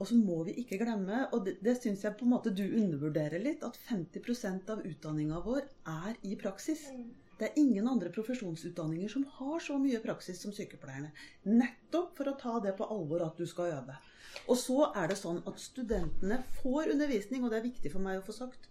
Og 0.00 0.08
så 0.10 0.16
må 0.18 0.40
vi 0.46 0.56
ikke 0.58 0.80
glemme, 0.80 1.20
og 1.30 1.44
det, 1.46 1.58
det 1.62 1.76
syns 1.78 2.02
jeg 2.02 2.16
på 2.18 2.26
en 2.26 2.32
måte 2.34 2.50
du 2.50 2.64
undervurderer 2.64 3.42
litt, 3.42 3.62
at 3.62 3.78
50% 3.86 4.72
av 4.74 4.82
utdanninga 4.82 5.38
vår 5.44 5.68
er 5.92 6.16
i 6.26 6.34
praksis. 6.40 6.88
Det 7.38 7.46
er 7.48 7.60
ingen 7.60 7.86
andre 7.90 8.10
profesjonsutdanninger 8.14 9.10
som 9.10 9.26
har 9.36 9.62
så 9.62 9.76
mye 9.78 10.00
praksis 10.02 10.40
som 10.42 10.54
sykepleierne. 10.54 11.12
Nettopp 11.46 12.18
for 12.18 12.30
å 12.30 12.36
ta 12.40 12.58
det 12.64 12.74
på 12.78 12.88
alvor 12.90 13.22
at 13.26 13.38
du 13.38 13.46
skal 13.50 13.72
øve. 13.76 13.96
Og 14.50 14.58
så 14.58 14.90
er 14.98 15.10
det 15.10 15.18
sånn 15.18 15.40
at 15.46 15.62
studentene 15.62 16.40
får 16.60 16.90
undervisning, 16.94 17.44
og 17.44 17.54
det 17.54 17.60
er 17.60 17.68
viktig 17.68 17.94
for 17.94 18.02
meg 18.02 18.18
å 18.18 18.26
få 18.26 18.34
sagt, 18.34 18.66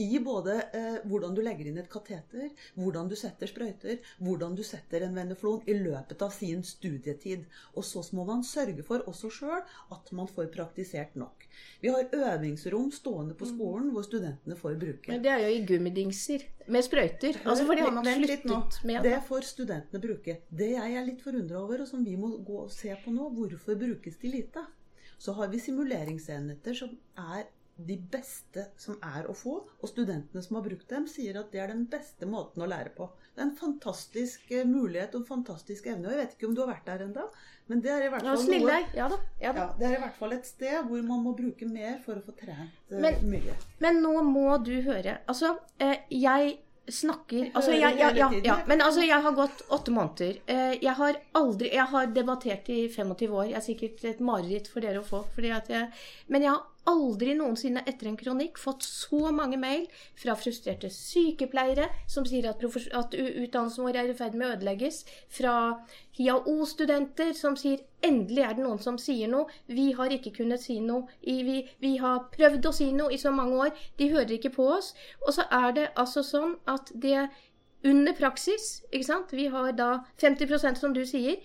i 0.00 0.18
både 0.24 0.54
eh, 0.72 0.98
hvordan 1.08 1.34
du 1.36 1.42
legger 1.44 1.68
inn 1.68 1.78
et 1.80 1.90
kateter, 1.92 2.48
hvordan 2.78 3.10
du 3.10 3.16
setter 3.18 3.50
sprøyter, 3.50 3.98
hvordan 4.24 4.56
du 4.56 4.62
setter 4.64 5.04
en 5.04 5.16
veneflon 5.16 5.62
i 5.68 5.76
løpet 5.76 6.24
av 6.24 6.32
sin 6.34 6.62
studietid. 6.64 7.44
Og 7.76 7.84
så 7.84 8.04
må 8.16 8.24
man 8.28 8.44
sørge 8.46 8.84
for 8.86 9.04
også 9.10 9.30
sjøl 9.32 9.60
at 9.92 10.12
man 10.16 10.30
får 10.30 10.50
praktisert 10.54 11.16
nok. 11.18 11.46
Vi 11.82 11.92
har 11.92 12.08
øvingsrom 12.16 12.90
stående 12.94 13.36
på 13.38 13.48
skolen 13.50 13.92
hvor 13.92 14.06
studentene 14.06 14.56
får 14.56 14.78
bruke. 14.80 15.12
Men 15.12 15.24
det 15.24 15.32
er 15.34 15.44
jo 15.44 15.54
i 15.54 15.64
gummidingser 15.68 16.46
med 16.66 16.88
sprøyter. 16.88 17.42
Altså 17.44 17.66
for 17.68 17.76
det 17.76 17.86
har 17.86 17.96
man 17.96 18.12
sluttet 18.12 18.82
med. 18.88 19.02
Det 19.04 19.16
får 19.28 19.48
studentene 19.52 20.02
bruke. 20.02 20.38
Det 20.48 20.70
jeg 20.74 20.98
er 20.98 21.08
litt 21.08 21.24
forundra 21.24 21.60
over, 21.62 21.84
og 21.84 21.88
som 21.90 22.04
vi 22.04 22.16
må 22.16 22.36
gå 22.46 22.64
og 22.64 22.72
se 22.72 22.94
på 23.04 23.12
nå, 23.14 23.28
hvorfor 23.36 23.76
brukes 23.78 24.16
de 24.22 24.30
lite? 24.32 24.64
Så 25.22 25.34
har 25.36 25.50
vi 25.52 25.60
simuleringsenheter 25.62 26.74
som 26.74 26.96
er 27.18 27.44
de 27.86 27.96
beste 28.12 28.66
som 28.80 28.98
er 29.14 29.28
å 29.30 29.34
få. 29.36 29.58
Og 29.80 29.90
studentene 29.90 30.42
som 30.44 30.58
har 30.58 30.66
brukt 30.66 30.88
dem, 30.90 31.08
sier 31.10 31.38
at 31.40 31.52
det 31.54 31.62
er 31.62 31.72
den 31.72 31.84
beste 31.90 32.28
måten 32.28 32.64
å 32.64 32.68
lære 32.70 32.94
på. 32.96 33.08
Det 33.32 33.40
er 33.40 33.46
en 33.46 33.56
fantastisk 33.56 34.50
eh, 34.52 34.66
mulighet 34.68 35.14
og 35.14 35.22
en 35.22 35.28
fantastisk 35.30 35.86
evne. 35.88 36.08
Og 36.08 36.14
jeg 36.14 36.22
vet 36.22 36.34
ikke 36.36 36.50
om 36.50 36.56
du 36.56 36.64
har 36.64 36.72
vært 36.74 36.90
der 36.90 37.06
ennå, 37.06 37.28
men 37.70 37.84
det 37.84 37.92
er 37.94 38.06
i 38.06 38.10
hvert 38.12 38.26
fall 38.26 38.42
noe, 38.50 38.80
ja, 38.92 39.06
da. 39.08 39.20
Ja, 39.40 39.52
da. 39.52 39.62
Ja, 39.62 39.68
det 39.78 39.86
er 39.88 39.94
i 39.96 40.02
hvert 40.02 40.18
fall 40.18 40.34
et 40.36 40.48
sted 40.48 40.88
hvor 40.88 41.06
man 41.06 41.22
må 41.24 41.32
bruke 41.38 41.68
mer 41.70 41.96
for 42.04 42.18
å 42.18 42.24
få 42.26 42.34
trent 42.36 42.92
men, 42.92 43.22
mye. 43.30 43.56
Men 43.80 44.02
nå 44.04 44.18
må 44.26 44.58
du 44.66 44.74
høre. 44.84 45.20
Altså, 45.30 45.54
eh, 45.80 46.04
jeg 46.12 46.58
snakker 46.90 47.52
altså, 47.54 47.70
jeg, 47.76 47.94
jeg, 47.98 48.16
ja, 48.18 48.28
ja, 48.42 48.56
men 48.66 48.82
altså, 48.82 49.04
jeg 49.06 49.22
har 49.22 49.34
gått 49.36 49.62
åtte 49.72 49.94
måneder. 49.94 50.40
Jeg 50.82 50.94
har 50.98 51.18
aldri 51.38 51.70
Jeg 51.70 51.86
har 51.92 52.10
debattert 52.10 52.68
i 52.74 52.88
25 52.90 53.36
år. 53.38 53.44
Jeg 53.52 53.58
er 53.60 53.66
sikkert 53.66 54.04
et 54.10 54.20
mareritt 54.20 54.68
for 54.68 54.84
dere 54.84 55.00
å 55.00 55.06
få. 55.06 55.22
Jeg, 55.38 55.88
men 56.26 56.42
jeg 56.42 56.50
har 56.50 56.66
aldri 56.90 57.34
noensinne 57.38 57.82
etter 57.86 58.08
en 58.10 58.16
kronikk 58.18 58.58
fått 58.58 58.82
så 58.86 59.30
mange 59.34 59.58
mail 59.60 59.84
fra 60.18 60.34
frustrerte 60.38 60.90
sykepleiere 60.92 61.88
som 62.10 62.26
sier 62.26 62.48
at, 62.50 62.62
at 62.62 63.14
utdannelsen 63.14 63.86
vår 63.86 63.98
er 64.00 64.10
i 64.10 64.16
ferd 64.18 64.34
med 64.38 64.48
å 64.48 64.56
ødelegges. 64.56 65.02
Fra 65.30 65.54
HIAO-studenter 66.18 67.32
som 67.38 67.56
sier 67.60 67.84
endelig 68.02 68.44
er 68.46 68.58
det 68.58 68.66
noen 68.66 68.82
som 68.82 68.98
sier 68.98 69.30
noe. 69.30 69.46
Vi 69.70 69.92
har 69.98 70.12
ikke 70.14 70.34
kunnet 70.40 70.64
si 70.64 70.80
noe. 70.82 71.06
Vi, 71.22 71.62
vi, 71.84 71.94
har 72.02 72.26
prøvd 72.34 72.68
å 72.68 72.74
si 72.76 72.90
noe 72.96 73.14
i 73.14 73.20
så 73.22 73.34
mange 73.34 73.68
år. 73.68 73.86
De 74.00 74.10
hører 74.12 74.36
ikke 74.38 74.54
på 74.58 74.68
oss. 74.76 74.92
Og 75.26 75.34
så 75.38 75.46
er 75.50 75.72
det 75.78 75.88
altså 75.94 76.26
sånn 76.26 76.58
at 76.70 76.90
det 76.94 77.28
under 77.82 78.14
praksis, 78.14 78.84
ikke 78.94 79.06
sant 79.08 79.32
Vi 79.34 79.48
har 79.50 79.72
da 79.74 80.04
50% 80.22 80.78
som 80.78 80.92
du 80.94 81.02
sier 81.06 81.40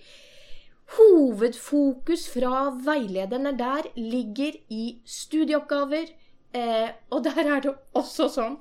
Hovedfokus 0.96 2.28
fra 2.32 2.70
veilederne 2.84 3.52
der 3.58 3.90
ligger 3.96 4.56
i 4.72 4.98
studieoppgaver. 5.04 6.08
Eh, 6.56 6.88
og 7.10 7.24
der 7.24 7.44
er 7.44 7.60
det 7.60 7.74
også 7.98 8.30
sånn 8.32 8.56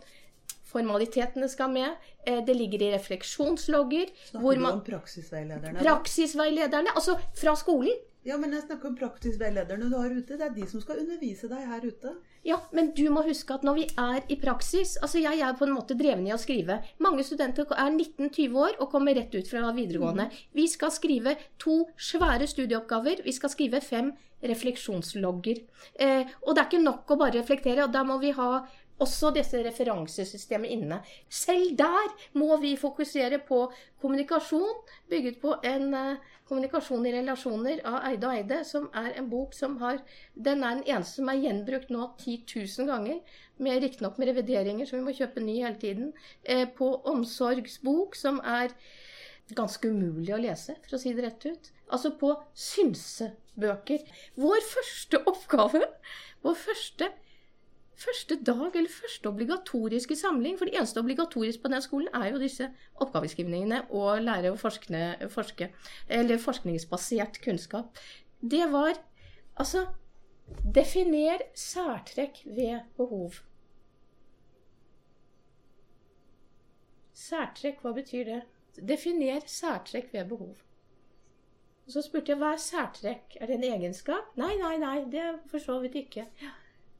Formalitetene 0.67 1.47
skal 1.47 1.71
med. 1.71 1.93
Eh, 2.27 2.41
det 2.43 2.55
ligger 2.57 2.81
i 2.83 2.91
refleksjonslogger. 2.91 4.11
Snakker 4.27 4.59
du 4.59 4.65
om 4.67 4.81
praksisveilederne? 4.83 5.79
Praksisveilederne, 5.79 6.91
Altså 6.93 7.15
fra 7.39 7.55
skolen. 7.55 7.95
Ja, 8.27 8.35
men 8.35 8.51
jeg 8.51 8.65
snakker 8.65 8.89
om 8.89 8.95
praksisveilederne 8.99 9.87
du 9.87 9.95
har 9.95 10.11
ute. 10.11 10.35
Det 10.35 10.43
er 10.43 10.55
de 10.55 10.65
som 10.67 10.81
skal 10.83 10.99
undervise 10.99 11.47
deg 11.47 11.63
her 11.69 11.85
ute. 11.85 12.11
Ja, 12.47 12.57
men 12.75 12.89
du 12.97 13.05
må 13.13 13.23
huske 13.23 13.55
at 13.55 13.63
når 13.63 13.77
vi 13.77 13.85
er 14.03 14.19
i 14.31 14.37
praksis 14.39 14.97
Altså, 15.03 15.21
jeg 15.23 15.39
er 15.43 15.55
på 15.55 15.63
en 15.67 15.75
måte 15.75 15.95
dreven 15.99 16.27
i 16.27 16.33
å 16.35 16.39
skrive. 16.41 16.81
Mange 17.03 17.23
studenter 17.23 17.67
er 17.71 17.93
19-20 17.93 18.57
år 18.65 18.79
og 18.83 18.91
kommer 18.91 19.15
rett 19.15 19.35
ut 19.35 19.47
fra 19.47 19.71
videregående. 19.75 20.27
Mm. 20.27 20.41
Vi 20.59 20.67
skal 20.71 20.91
skrive 20.91 21.37
to 21.63 21.85
svære 21.95 22.49
studieoppgaver. 22.51 23.23
Vi 23.23 23.35
skal 23.35 23.53
skrive 23.53 23.81
fem 23.83 24.11
refleksjonslogger. 24.43 25.63
Eh, 25.95 26.35
og 26.43 26.51
det 26.51 26.61
er 26.61 26.67
ikke 26.67 26.83
nok 26.83 27.15
å 27.15 27.19
bare 27.23 27.39
reflektere. 27.39 27.85
og 27.87 27.95
Da 27.95 28.03
må 28.03 28.19
vi 28.21 28.35
ha 28.35 28.51
også 29.03 29.31
disse 29.35 29.59
referansesystemene 29.65 30.71
inne. 30.73 30.97
Selv 31.29 31.75
der 31.77 32.13
må 32.37 32.57
vi 32.61 32.75
fokusere 32.79 33.39
på 33.47 33.67
kommunikasjon, 34.01 34.81
bygget 35.09 35.39
på 35.41 35.53
en 35.65 35.93
uh, 35.93 36.33
kommunikasjon 36.47 37.05
i 37.05 37.13
relasjoner 37.17 37.81
av 37.85 37.99
Eide 38.09 38.29
og 38.29 38.37
Eide, 38.37 38.61
som 38.67 38.87
er 38.95 39.17
en 39.19 39.29
bok 39.29 39.53
som 39.57 39.77
har 39.81 39.99
Den 40.35 40.63
er 40.63 40.79
den 40.79 40.87
eneste 40.87 41.21
som 41.21 41.29
er 41.29 41.41
gjenbrukt 41.43 41.91
nå 41.93 42.09
10 42.17 42.37
000 42.55 42.87
ganger, 42.89 43.19
riktignok 43.59 44.17
med 44.17 44.31
revideringer, 44.31 44.85
så 44.85 44.97
vi 44.97 45.05
må 45.05 45.15
kjøpe 45.17 45.43
ny 45.43 45.59
hele 45.63 45.77
tiden. 45.81 46.13
Eh, 46.43 46.67
på 46.67 46.89
omsorgsbok, 47.09 48.15
som 48.15 48.39
er 48.45 48.73
ganske 49.55 49.89
umulig 49.89 50.33
å 50.35 50.41
lese, 50.41 50.75
for 50.83 50.97
å 50.97 51.01
si 51.01 51.13
det 51.15 51.25
rett 51.25 51.45
ut. 51.45 51.71
Altså 51.91 52.11
på 52.19 52.33
synsebøker. 52.53 54.03
Vår 54.35 54.63
første 54.67 55.21
oppgave, 55.29 55.85
vår 56.43 56.59
første 56.59 57.11
første 57.97 58.37
dag 58.45 58.75
eller 58.75 58.93
første 58.93 59.29
obligatoriske 59.29 60.15
samling. 60.15 60.57
For 60.57 60.69
det 60.69 60.77
eneste 60.77 61.01
obligatoriske 61.01 61.63
på 61.63 61.71
den 61.73 61.81
skolen 61.81 62.09
er 62.13 62.31
jo 62.31 62.41
disse 62.41 62.69
oppgaveskrivningene 62.95 63.83
og 63.89 64.21
lære 64.23 64.53
å 64.53 64.59
forskne, 64.59 65.29
forske, 65.33 65.71
eller 66.09 66.41
forskningsbasert 66.41 67.41
kunnskap. 67.43 67.97
Det 68.41 68.65
var 68.71 68.99
altså 69.57 69.87
Definer 70.75 71.41
særtrekk 71.59 72.37
ved 72.45 72.85
behov. 72.97 73.41
Særtrekk, 77.17 77.81
hva 77.83 77.91
betyr 77.97 78.29
det? 78.29 78.37
Definer 78.87 79.43
særtrekk 79.45 80.13
ved 80.13 80.29
behov. 80.29 80.55
Så 81.87 82.03
spurte 82.05 82.31
jeg 82.31 82.39
hva 82.39 82.53
er 82.55 82.63
særtrekk? 82.63 83.35
Er 83.41 83.49
det 83.49 83.57
en 83.57 83.67
egenskap? 83.73 84.31
Nei, 84.39 84.53
nei, 84.61 84.77
nei, 84.79 84.95
det 85.11 85.25
for 85.51 85.63
så 85.63 85.79
vidt 85.83 85.99
ikke. 85.99 86.27
Ja. 86.43 86.53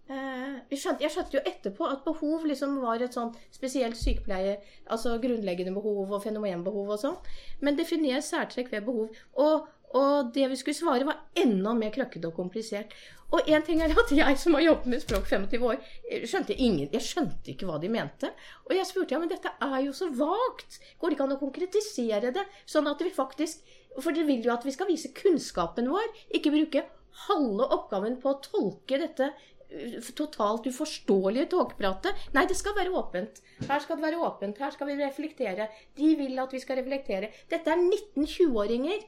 Eh, 0.08 0.76
skjønte, 0.80 1.04
jeg 1.04 1.12
skjønte 1.12 1.36
jo 1.36 1.44
etterpå 1.50 1.88
at 1.92 2.06
behov 2.06 2.46
liksom 2.48 2.78
var 2.80 3.02
et 3.04 3.16
sånt 3.16 3.36
spesielt 3.52 3.98
sykepleie, 4.00 4.54
altså 4.88 5.18
grunnleggende 5.20 5.74
behov 5.76 6.14
og 6.16 6.22
fenomenbehov 6.24 6.94
og 6.96 7.02
sånn. 7.02 7.18
Men 7.60 7.76
definer 7.76 8.24
særtrekk 8.24 8.72
ved 8.72 8.86
behov. 8.88 9.18
Og, 9.36 9.68
og, 9.92 10.32
det 10.36 10.48
vi 10.54 10.60
skulle 10.60 10.80
svare, 10.80 11.08
var 11.08 11.26
enda 11.36 11.76
mer 11.76 11.92
kløkkete 11.96 12.32
og 12.32 12.40
komplisert. 12.40 12.96
Og 13.36 13.50
én 13.52 13.66
ting 13.68 13.82
er 13.84 13.92
at 13.92 14.14
jeg 14.16 14.40
som 14.40 14.56
har 14.56 14.64
jobbet 14.64 14.94
med 14.94 15.04
språk 15.04 15.28
25 15.28 15.66
år, 15.68 15.82
skjønte 16.24 16.56
ingen, 16.56 16.88
jeg 16.94 17.04
skjønte 17.04 17.52
ikke 17.52 17.68
hva 17.68 17.76
de 17.84 17.92
mente. 17.92 18.32
Og 18.70 18.78
jeg 18.78 18.88
spurte 18.88 19.18
ja, 19.18 19.20
men 19.20 19.32
dette 19.32 19.52
er 19.52 19.82
jo 19.84 19.96
så 19.98 20.08
vagt. 20.16 20.80
Går 21.02 21.12
det 21.12 21.18
ikke 21.18 21.28
an 21.28 21.36
å 21.36 21.42
konkretisere 21.42 22.32
det? 22.32 22.46
Sånn 22.64 22.88
at 22.88 23.04
vi 23.04 23.12
faktisk 23.12 23.76
For 23.98 24.14
dere 24.14 24.28
vil 24.28 24.46
jo 24.46 24.52
at 24.54 24.62
vi 24.62 24.70
skal 24.70 24.86
vise 24.86 25.10
kunnskapen 25.18 25.88
vår, 25.90 26.12
ikke 26.38 26.52
bruke 26.54 26.84
halve 27.26 27.66
oppgaven 27.74 28.20
på 28.22 28.30
å 28.30 28.42
tolke 28.46 29.00
dette 29.02 29.32
totalt 30.16 30.68
uforståelige 30.70 31.50
togpratet. 31.52 32.16
Nei, 32.34 32.46
det 32.48 32.56
skal 32.58 32.76
være 32.78 32.94
åpent. 32.96 33.42
Her 33.68 33.80
skal 33.84 34.00
det 34.00 34.06
være 34.06 34.22
åpent. 34.24 34.58
Her 34.58 34.72
skal 34.72 34.88
vi 34.88 34.98
reflektere. 35.02 35.68
De 35.98 36.14
vil 36.16 36.40
at 36.40 36.54
vi 36.54 36.62
skal 36.64 36.80
reflektere. 36.80 37.32
Dette 37.52 37.74
er 37.74 37.82
19-20-åringer 37.82 39.04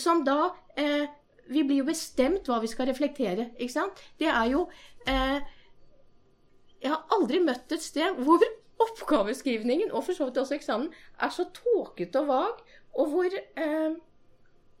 som 0.00 0.24
da 0.24 0.54
eh, 0.76 1.06
Vi 1.44 1.60
blir 1.60 1.82
jo 1.82 1.90
bestemt 1.90 2.46
hva 2.48 2.56
vi 2.62 2.70
skal 2.72 2.88
reflektere, 2.88 3.50
ikke 3.60 3.72
sant? 3.74 3.98
Det 4.18 4.30
er 4.30 4.46
jo 4.48 4.62
eh, 5.06 5.44
Jeg 6.80 6.88
har 6.90 7.04
aldri 7.12 7.42
møtt 7.44 7.72
et 7.76 7.84
sted 7.84 8.16
hvor 8.24 8.40
oppgaveskrivningen, 8.84 9.92
og 9.92 10.06
for 10.06 10.16
så 10.16 10.26
vidt 10.26 10.40
også 10.40 10.56
eksamen, 10.56 10.88
er 11.20 11.30
så 11.30 11.44
tåkete 11.54 12.24
og 12.24 12.30
vag, 12.32 12.64
og 12.96 13.12
hvor 13.12 13.36
eh, 13.36 13.92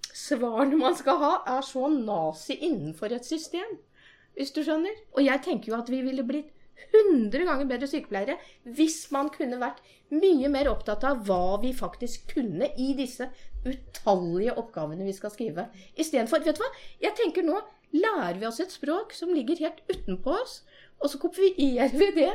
svarene 0.08 0.80
man 0.80 0.96
skal 0.96 1.20
ha, 1.20 1.34
er 1.56 1.60
så 1.68 1.86
nazi 1.92 2.56
innenfor 2.56 3.12
et 3.12 3.28
system 3.28 3.76
hvis 4.38 4.52
du 4.54 4.62
skjønner. 4.62 4.94
Og 5.16 5.24
jeg 5.24 5.42
tenker 5.44 5.72
jo 5.72 5.78
at 5.78 5.90
vi 5.92 6.02
ville 6.06 6.26
blitt 6.26 6.52
100 6.84 7.46
ganger 7.46 7.68
bedre 7.70 7.86
sykepleiere 7.86 8.34
hvis 8.76 9.04
man 9.14 9.30
kunne 9.34 9.60
vært 9.60 9.78
mye 10.14 10.50
mer 10.52 10.68
opptatt 10.70 11.04
av 11.06 11.22
hva 11.26 11.56
vi 11.62 11.70
faktisk 11.74 12.34
kunne 12.34 12.68
i 12.80 12.92
disse 12.98 13.28
utallige 13.64 14.56
oppgavene 14.60 15.06
vi 15.06 15.14
skal 15.16 15.32
skrive. 15.32 15.68
Istedenfor 15.94 16.44
Vet 16.44 16.58
du 16.58 16.64
hva? 16.64 16.70
Jeg 17.02 17.16
tenker 17.18 17.46
nå 17.46 17.60
lærer 17.94 18.40
vi 18.40 18.48
oss 18.48 18.60
et 18.62 18.74
språk 18.74 19.14
som 19.14 19.32
ligger 19.34 19.60
helt 19.62 19.84
utenpå 19.90 20.34
oss, 20.34 20.62
og 20.98 21.10
så 21.10 21.20
kopierer 21.22 21.94
vi 21.94 22.10
det 22.16 22.32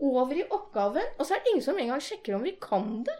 over 0.00 0.38
i 0.38 0.46
oppgaven, 0.46 1.16
og 1.18 1.26
så 1.26 1.34
er 1.34 1.42
det 1.42 1.52
ingen 1.52 1.66
som 1.66 1.80
engang 1.80 2.00
sjekker 2.04 2.36
om 2.36 2.46
vi 2.46 2.54
kan 2.62 3.02
det. 3.06 3.18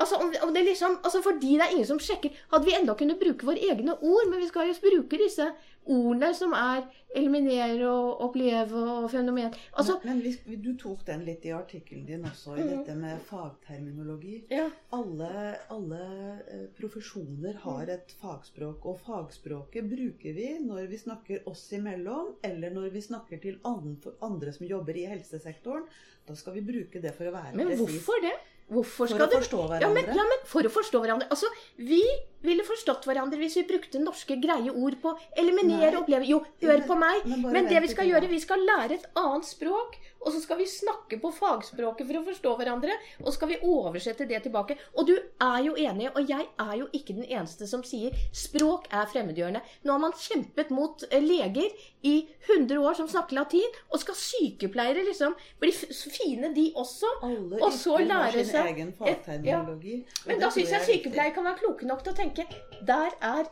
Altså, 0.00 0.16
om, 0.16 0.54
det 0.54 0.62
liksom, 0.64 0.94
altså 1.04 1.20
Fordi 1.20 1.58
det 1.58 1.64
er 1.64 1.72
ingen 1.74 1.84
som 1.84 1.98
sjekker 2.00 2.32
Hadde 2.48 2.64
vi 2.64 2.72
enda 2.72 2.94
kunnet 2.96 3.18
bruke 3.20 3.44
våre 3.44 3.60
egne 3.60 3.92
ord, 4.00 4.30
men 4.30 4.40
vi 4.40 4.46
skal 4.48 4.70
jo 4.70 4.76
bruke 4.80 5.18
disse 5.20 5.44
ordene 5.88 6.30
som 6.36 6.52
er 6.56 6.84
eliminere 7.16 7.88
og 7.88 8.20
oppleve 8.26 8.80
og 8.80 9.06
fenomen. 9.10 9.54
Altså, 9.78 9.96
men, 10.04 10.20
men 10.46 10.60
du 10.62 10.70
tok 10.78 11.02
den 11.08 11.24
litt 11.26 11.46
i 11.48 11.54
artikkelen 11.56 12.04
din 12.06 12.26
også, 12.28 12.54
i 12.56 12.66
mm. 12.66 12.70
dette 12.74 12.96
med 12.98 13.24
fagterminologi. 13.26 14.36
Ja. 14.52 14.68
Alle, 14.94 15.56
alle 15.72 16.02
eh, 16.44 16.68
profesjoner 16.76 17.58
har 17.64 17.82
mm. 17.88 17.94
et 17.96 18.14
fagspråk, 18.20 18.86
og 18.86 19.00
fagspråket 19.06 19.90
bruker 19.90 20.36
vi 20.36 20.52
når 20.62 20.86
vi 20.92 21.02
snakker 21.02 21.50
oss 21.50 21.66
imellom, 21.76 22.36
eller 22.46 22.76
når 22.76 22.92
vi 22.94 23.04
snakker 23.08 23.42
til 23.42 23.58
andre, 23.66 24.14
andre 24.26 24.54
som 24.54 24.68
jobber 24.70 25.00
i 25.00 25.08
helsesektoren. 25.10 25.88
Da 26.28 26.36
skal 26.38 26.60
vi 26.60 26.66
bruke 26.66 27.02
det 27.02 27.16
for 27.16 27.26
å 27.26 27.34
være 27.34 27.56
presis. 27.56 27.66
Men 27.66 27.78
hvorfor 27.80 28.22
det? 28.22 28.38
Hvorfor 28.70 29.10
for 29.10 29.24
å 29.24 29.26
forstå 29.32 29.60
hverandre? 29.66 29.82
Ja 29.82 29.90
men, 29.90 30.18
ja, 30.20 30.24
men, 30.30 30.42
for 30.46 30.66
å 30.66 30.70
forstå 30.70 31.00
hverandre. 31.02 31.26
Altså, 31.34 31.48
vi 31.82 32.04
ville 32.46 32.64
forstått 32.66 33.08
hverandre 33.08 33.40
hvis 33.40 33.58
vi 33.60 33.66
brukte 33.68 34.02
norske, 34.02 34.36
greie 34.40 34.72
ord 34.72 34.96
på 35.02 35.14
eliminere, 35.40 35.98
oppleve 36.00 36.28
Jo, 36.28 36.42
hør 36.62 36.84
på 36.86 36.96
meg. 37.00 37.26
Men, 37.26 37.48
men 37.52 37.68
det 37.70 37.82
vi 37.84 37.92
skal 37.92 38.08
gjøre, 38.10 38.30
vi 38.30 38.40
skal 38.42 38.64
lære 38.64 38.96
et 38.98 39.10
annet 39.18 39.48
språk. 39.48 39.98
Og 40.20 40.34
så 40.34 40.40
skal 40.42 40.58
vi 40.60 40.66
snakke 40.68 41.16
på 41.20 41.30
fagspråket 41.32 42.04
for 42.04 42.18
å 42.18 42.24
forstå 42.26 42.50
hverandre. 42.58 42.96
Og 43.22 43.30
så 43.30 43.38
skal 43.38 43.52
vi 43.54 43.60
oversette 43.64 44.26
det 44.28 44.42
tilbake. 44.44 44.76
Og 45.00 45.08
du 45.08 45.14
er 45.16 45.60
jo 45.64 45.76
enig, 45.80 46.10
og 46.12 46.28
jeg 46.28 46.44
er 46.60 46.74
jo 46.76 46.88
ikke 46.96 47.16
den 47.16 47.24
eneste 47.24 47.68
som 47.70 47.84
sier 47.86 48.16
språk 48.36 48.90
er 48.92 49.08
fremmedgjørende. 49.10 49.62
Nå 49.86 49.94
har 49.96 50.02
man 50.02 50.16
kjempet 50.16 50.72
mot 50.76 51.06
eh, 51.08 51.24
leger 51.24 51.72
i 52.04 52.14
100 52.50 52.76
år 52.84 52.98
som 53.00 53.08
snakker 53.08 53.38
latin. 53.38 53.78
Og 53.88 54.02
skal 54.02 54.18
sykepleiere 54.20 55.06
liksom 55.08 55.36
bli 55.62 55.72
fine, 55.72 56.52
de 56.56 56.68
også? 56.76 57.14
Alle 57.24 57.62
og 57.64 57.72
så 57.76 57.96
lære 58.04 58.44
seg 58.44 58.74
egen 58.74 58.92
fagterminologi. 58.98 60.02
Ja. 60.02 60.28
Men 60.28 60.44
da 60.44 60.52
syns 60.52 60.74
jeg 60.76 60.88
sykepleiere 60.88 61.36
kan 61.36 61.48
være 61.48 61.62
kloke 61.62 61.88
nok 61.88 62.04
til 62.04 62.12
å 62.12 62.18
tenke 62.20 62.29
der 62.36 63.16
er 63.20 63.48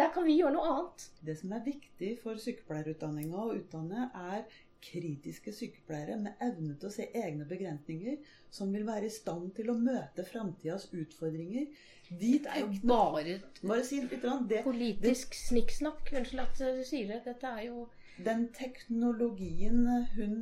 der 0.00 0.08
kan 0.14 0.24
vi 0.24 0.38
gjøre 0.38 0.54
noe 0.54 0.68
annet. 0.72 1.06
Det 1.26 1.36
som 1.36 1.52
er 1.52 1.64
viktig 1.66 2.14
for 2.22 2.40
sykepleierutdanninga 2.40 3.36
å 3.42 3.52
utdanne, 3.52 4.06
er 4.16 4.46
kritiske 4.80 5.52
sykepleiere 5.52 6.16
med 6.22 6.40
evne 6.40 6.72
til 6.80 6.88
å 6.88 6.92
se 6.94 7.08
egne 7.20 7.44
begrensninger, 7.48 8.16
som 8.50 8.72
vil 8.72 8.86
være 8.88 9.10
i 9.10 9.12
stand 9.12 9.50
til 9.58 9.68
å 9.68 9.76
møte 9.76 10.24
framtidas 10.24 10.88
utfordringer. 10.96 11.66
Dit 12.08 12.48
er 12.48 12.62
jo 12.62 12.70
bare, 12.88 13.36
bare 13.60 13.84
si 13.86 14.00
litt, 14.00 14.24
det, 14.48 14.62
politisk 14.64 15.36
snikksnakk. 15.36 16.08
Unnskyld 16.16 16.44
at 16.46 16.62
du 16.62 16.80
sier 16.86 17.12
det. 17.12 17.20
Dette 17.28 17.52
er 17.60 17.68
jo 17.68 17.84
den 18.24 18.46
teknologien 18.56 19.84
hun 20.14 20.34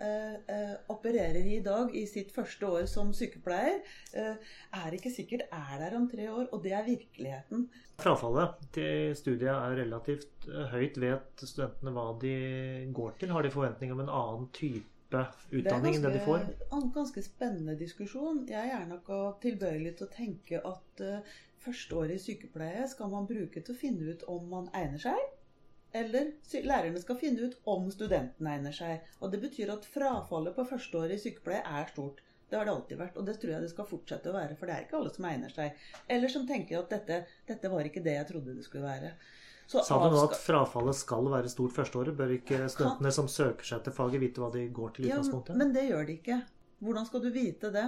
eh, 0.00 0.36
eh, 0.52 0.74
opererer 0.92 1.44
i 1.44 1.56
i 1.56 1.64
dag, 1.64 1.92
i 1.94 2.04
sitt 2.08 2.32
første 2.34 2.68
år 2.68 2.86
som 2.90 3.12
sykepleier, 3.16 3.80
eh, 4.16 4.54
er 4.80 4.96
ikke 4.96 5.12
sikkert 5.12 5.46
er 5.52 5.78
der 5.82 5.96
om 5.98 6.08
tre 6.10 6.28
år. 6.32 6.48
Og 6.52 6.62
det 6.64 6.72
er 6.72 6.86
virkeligheten. 6.86 7.68
Frafallet 8.00 8.56
til 8.76 9.16
studiet 9.16 9.52
er 9.52 9.78
relativt 9.82 10.48
eh, 10.48 10.66
høyt. 10.72 11.00
Vet 11.00 11.44
studentene 11.44 11.94
hva 11.96 12.10
de 12.22 12.36
går 12.96 13.16
til? 13.20 13.32
Har 13.34 13.46
de 13.46 13.54
forventning 13.54 13.92
om 13.92 14.04
en 14.04 14.12
annen 14.12 14.50
type 14.56 15.24
utdanning 15.52 15.96
enn 15.96 16.06
det 16.06 16.14
de 16.18 16.24
får? 16.26 16.46
Det 16.50 16.70
er 16.70 16.78
en 16.80 16.92
ganske 16.94 17.24
spennende 17.24 17.78
diskusjon. 17.78 18.44
Jeg 18.50 18.72
er 18.74 18.86
nok 18.90 19.10
tilbøyelig 19.44 19.96
til 19.98 20.08
å 20.08 20.12
tenke 20.12 20.60
at 20.60 21.04
uh, 21.04 21.36
første 21.62 21.96
året 21.96 22.18
i 22.18 22.22
sykepleie 22.22 22.84
skal 22.90 23.10
man 23.12 23.28
bruke 23.28 23.62
til 23.62 23.74
å 23.74 23.78
finne 23.78 24.12
ut 24.12 24.26
om 24.30 24.48
man 24.50 24.70
egner 24.76 25.02
seg 25.08 25.35
eller 26.00 26.30
lærerne 26.66 27.02
skal 27.02 27.18
finne 27.20 27.48
ut 27.48 27.56
om 27.72 27.88
studenten 27.92 28.48
egner 28.50 28.74
seg. 28.74 29.06
Og 29.20 29.32
Det 29.32 29.40
betyr 29.42 29.72
at 29.74 29.88
frafallet 29.88 30.56
på 30.56 30.66
førsteåret 30.68 31.16
i 31.16 31.22
sykepleie 31.22 31.62
er 31.64 31.90
stort. 31.92 32.22
Det 32.48 32.58
har 32.58 32.68
det 32.68 32.76
alltid 32.76 33.00
vært, 33.00 33.16
og 33.18 33.26
det 33.26 33.34
tror 33.42 33.52
jeg 33.56 33.64
det 33.64 33.72
skal 33.72 33.88
fortsette 33.88 34.30
å 34.30 34.36
være. 34.36 34.54
For 34.58 34.68
det 34.68 34.76
er 34.76 34.84
ikke 34.84 35.00
alle 35.00 35.10
som 35.14 35.26
egner 35.26 35.50
seg. 35.50 35.88
Eller 36.16 36.30
som 36.30 36.46
tenker 36.46 36.78
at 36.78 36.92
dette, 36.94 37.24
dette 37.48 37.72
var 37.72 37.88
ikke 37.88 38.04
det 38.04 38.14
jeg 38.20 38.28
trodde 38.28 38.54
det 38.54 38.66
skulle 38.66 38.86
være. 38.86 39.10
Så 39.66 39.82
Sa 39.82 39.98
du 39.98 40.12
nå 40.14 40.20
at 40.28 40.36
frafallet 40.38 40.94
skal 40.94 41.26
være 41.32 41.50
stort 41.50 41.74
førsteåret? 41.74 42.14
Bør 42.14 42.36
ikke 42.36 42.68
studentene 42.70 43.10
som 43.14 43.26
søker 43.30 43.66
seg 43.66 43.82
til 43.82 43.94
faget, 43.96 44.22
vite 44.22 44.42
hva 44.42 44.52
de 44.54 44.62
går 44.70 44.94
til 44.94 45.08
i 45.08 45.10
utgangspunktet? 45.10 45.56
Ja, 45.56 45.58
men 45.58 45.74
det 45.74 45.88
gjør 45.88 46.06
de 46.06 46.18
ikke. 46.20 46.40
Hvordan 46.86 47.08
skal 47.08 47.24
du 47.24 47.30
vite 47.34 47.72
det? 47.74 47.86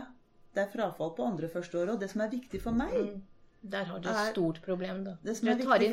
Det 0.56 0.64
er 0.64 0.72
frafall 0.72 1.12
på 1.14 1.28
andre 1.28 1.50
førsteåret. 1.52 1.94
Og 1.94 2.02
det 2.02 2.10
som 2.10 2.24
er 2.24 2.32
viktig 2.32 2.60
for 2.64 2.74
meg, 2.74 2.96
mm. 2.98 3.20
Der 3.60 3.84
har 3.84 3.98
du 3.98 4.08
et 4.08 4.30
stort 4.32 4.60
problem, 4.62 5.02
da. 5.04 5.16
Det 5.22 5.34
som 5.36 5.48
er 5.50 5.58
viktig 5.58 5.90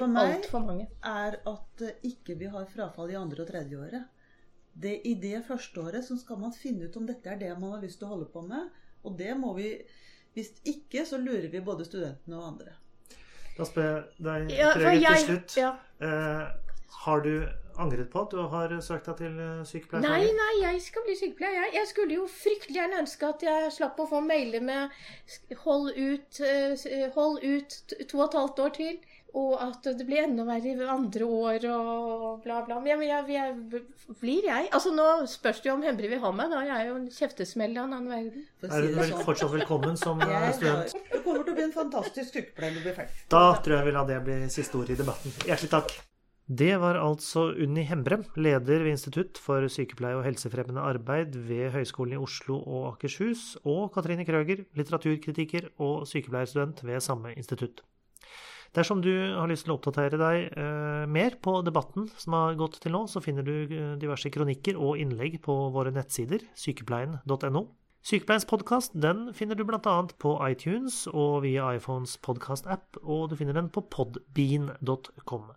for 0.51 0.65
meg, 0.67 0.85
er 1.01 1.39
at 1.49 1.81
uh, 1.81 1.93
ikke 2.05 2.37
vi 2.37 2.49
har 2.53 2.67
frafall 2.69 3.11
i 3.11 3.17
andre 3.17 3.41
og 3.41 3.49
tredje 3.49 3.79
året. 3.79 4.05
Det, 4.75 4.99
I 5.07 5.15
det 5.21 5.39
første 5.47 5.81
året 5.81 6.05
så 6.05 6.17
skal 6.19 6.39
man 6.39 6.53
finne 6.53 6.85
ut 6.85 6.97
om 6.99 7.07
dette 7.07 7.31
er 7.31 7.39
det 7.41 7.53
man 7.57 7.77
har 7.77 7.81
lyst 7.81 8.01
til 8.01 8.09
å 8.09 8.13
holde 8.13 8.29
på 8.31 8.43
med. 8.45 8.69
Og 9.05 9.17
det 9.17 9.33
må 9.37 9.53
vi 9.57 9.69
Hvis 10.35 10.49
ikke, 10.67 11.05
så 11.07 11.15
lurer 11.17 11.47
vi 11.47 11.61
både 11.63 11.85
studentene 11.87 12.35
og 12.35 12.47
andre. 12.49 12.73
Da 13.55 13.63
spør 13.63 13.85
jeg 14.19 14.25
deg 14.25 14.49
ja, 14.51 14.73
til 14.75 15.21
slutt. 15.21 15.53
Ja. 15.55 15.69
Eh, 16.03 16.49
har 17.05 17.21
du 17.23 17.31
angret 17.81 18.11
på 18.11 18.23
at 18.25 18.35
du 18.35 18.41
har 18.51 18.75
søkt 18.83 19.09
deg 19.09 19.17
til 19.23 19.39
eh, 19.41 19.63
sykepleier? 19.67 20.05
Nei, 20.05 20.29
nei, 20.37 20.53
jeg 20.61 20.83
skal 20.85 21.05
bli 21.07 21.17
sykepleier. 21.19 21.65
Jeg, 21.65 21.73
jeg 21.79 21.89
skulle 21.91 22.19
jo 22.19 22.27
fryktelig 22.31 22.79
gjerne 22.79 23.01
ønske 23.03 23.31
at 23.33 23.45
jeg 23.45 23.73
slapp 23.75 23.99
å 24.01 24.07
få 24.09 24.21
mailer 24.25 24.63
med 24.63 24.95
'hold 25.63 25.91
ut, 25.95 26.39
uh, 26.41 27.09
hold 27.17 27.43
ut 27.43 27.77
to 28.07 28.19
og 28.19 28.25
et 28.29 28.39
halvt 28.41 28.65
år 28.67 28.73
til'. 28.79 29.03
Og 29.35 29.59
at 29.59 29.83
det 29.99 30.05
blir 30.07 30.23
enda 30.23 30.45
verre 30.47 30.71
i 30.71 30.85
andre 30.87 31.25
år 31.27 31.65
og 31.67 32.43
bla, 32.45 32.61
bla. 32.63 32.77
Men 32.79 33.03
jeg, 33.03 33.09
jeg, 33.11 33.33
jeg, 33.35 33.81
blir 34.21 34.47
jeg. 34.47 34.69
Altså 34.71 34.93
Nå 34.95 35.25
spørs 35.27 35.59
det 35.59 35.69
jo 35.69 35.75
om 35.75 35.83
Hembre 35.83 36.07
vil 36.07 36.23
ha 36.23 36.31
meg. 36.31 36.55
Da 36.55 36.63
jeg 36.63 36.77
er 36.77 36.87
jo 36.87 36.95
en 37.01 37.11
kjeftesmell 37.11 37.75
av 37.75 37.89
en 37.89 37.97
annen 37.99 38.15
verden. 38.15 38.47
Er 38.63 38.87
du 38.87 38.95
vel 38.95 39.13
fortsatt 39.27 39.51
velkommen 39.51 39.99
som 39.99 40.23
eh, 40.29 40.49
student? 40.55 40.95
Du 41.11 41.19
kommer 41.19 41.43
til 41.43 41.51
å 41.51 41.59
bli 41.59 41.67
en 41.67 41.75
fantastisk 41.75 42.31
sykepleier 42.31 42.77
når 42.77 42.79
du 42.79 42.87
blir 42.87 42.99
ferdig. 43.03 43.23
Da 43.35 43.45
tror 43.59 43.81
jeg 43.81 43.91
vi 43.91 43.99
lar 43.99 44.11
det 44.15 44.23
bli 44.23 44.43
siste 44.55 44.79
ord 44.79 44.95
i 44.95 45.01
debatten. 45.03 45.39
Hjertelig 45.43 45.73
takk. 45.81 45.97
Det 46.45 46.75
var 46.77 46.99
altså 47.01 47.47
Unni 47.57 47.81
Hembre, 47.89 48.19
leder 48.37 48.83
ved 48.83 48.91
Institutt 48.91 49.39
for 49.41 49.65
sykepleie 49.65 50.13
og 50.19 50.27
helsefremmende 50.27 50.83
arbeid 50.85 51.33
ved 51.47 51.71
Høgskolen 51.73 52.13
i 52.13 52.19
Oslo 52.21 52.59
og 52.59 52.83
Akershus, 52.91 53.55
og 53.65 53.89
Katrine 53.95 54.25
Krøger, 54.27 54.61
litteraturkritiker 54.77 55.71
og 55.81 56.05
sykepleierstudent 56.05 56.83
ved 56.85 57.01
samme 57.01 57.33
institutt. 57.33 57.81
Dersom 58.77 59.01
du 59.01 59.09
har 59.09 59.49
lyst 59.49 59.65
til 59.65 59.73
å 59.73 59.79
oppdatere 59.79 60.19
deg 60.21 60.51
eh, 60.53 61.07
mer 61.09 61.39
på 61.41 61.55
debatten 61.65 62.11
som 62.13 62.37
har 62.37 62.59
gått 62.59 62.77
til 62.83 62.93
nå, 62.93 63.07
så 63.09 63.23
finner 63.25 63.41
du 63.47 63.53
eh, 63.65 63.95
diverse 63.97 64.29
kronikker 64.29 64.77
og 64.77 65.01
innlegg 65.01 65.39
på 65.41 65.55
våre 65.73 65.95
nettsider 65.95 66.45
sykepleien.no. 66.53 67.65
Sykepleiens 68.05 68.45
podkast 68.45 68.93
finner 69.33 69.57
du 69.57 69.63
bl.a. 69.65 69.93
på 70.21 70.35
iTunes 70.45 71.07
og 71.09 71.39
via 71.41 71.71
iPhones 71.73 72.19
podkast-app, 72.21 72.99
og 73.01 73.31
du 73.31 73.33
finner 73.39 73.57
den 73.57 73.71
på 73.73 73.81
podbean.com. 73.81 75.47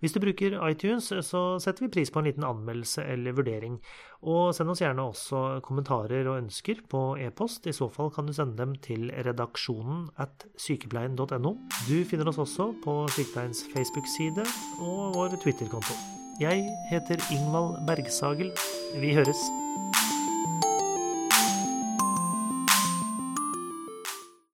Hvis 0.00 0.16
du 0.16 0.20
bruker 0.24 0.56
iTunes, 0.70 1.10
så 1.12 1.42
setter 1.60 1.84
vi 1.84 1.90
pris 1.98 2.08
på 2.08 2.22
en 2.22 2.30
liten 2.30 2.48
anmeldelse 2.48 3.04
eller 3.04 3.36
vurdering. 3.36 3.76
Og 4.24 4.54
send 4.56 4.72
oss 4.72 4.80
gjerne 4.80 5.04
også 5.04 5.60
kommentarer 5.68 6.24
og 6.24 6.40
ønsker 6.46 6.80
på 6.88 7.04
e-post. 7.20 7.68
I 7.68 7.76
så 7.76 7.90
fall 7.92 8.08
kan 8.16 8.24
du 8.24 8.32
sende 8.32 8.56
dem 8.56 8.72
til 8.80 9.12
redaksjonen 9.12 10.08
at 10.16 10.48
sykepleien.no. 10.56 11.56
Du 11.84 11.96
finner 12.08 12.32
oss 12.32 12.40
også 12.40 12.72
på 12.88 13.02
Sykepleiens 13.18 13.66
Facebook-side 13.76 14.48
og 14.80 15.12
vår 15.20 15.36
Twitter-konto. 15.44 15.92
Jeg 16.40 16.64
heter 16.88 17.20
Ingvald 17.36 17.82
Bergsagel. 17.84 18.54
Vi 18.96 19.12
høres. 19.12 19.50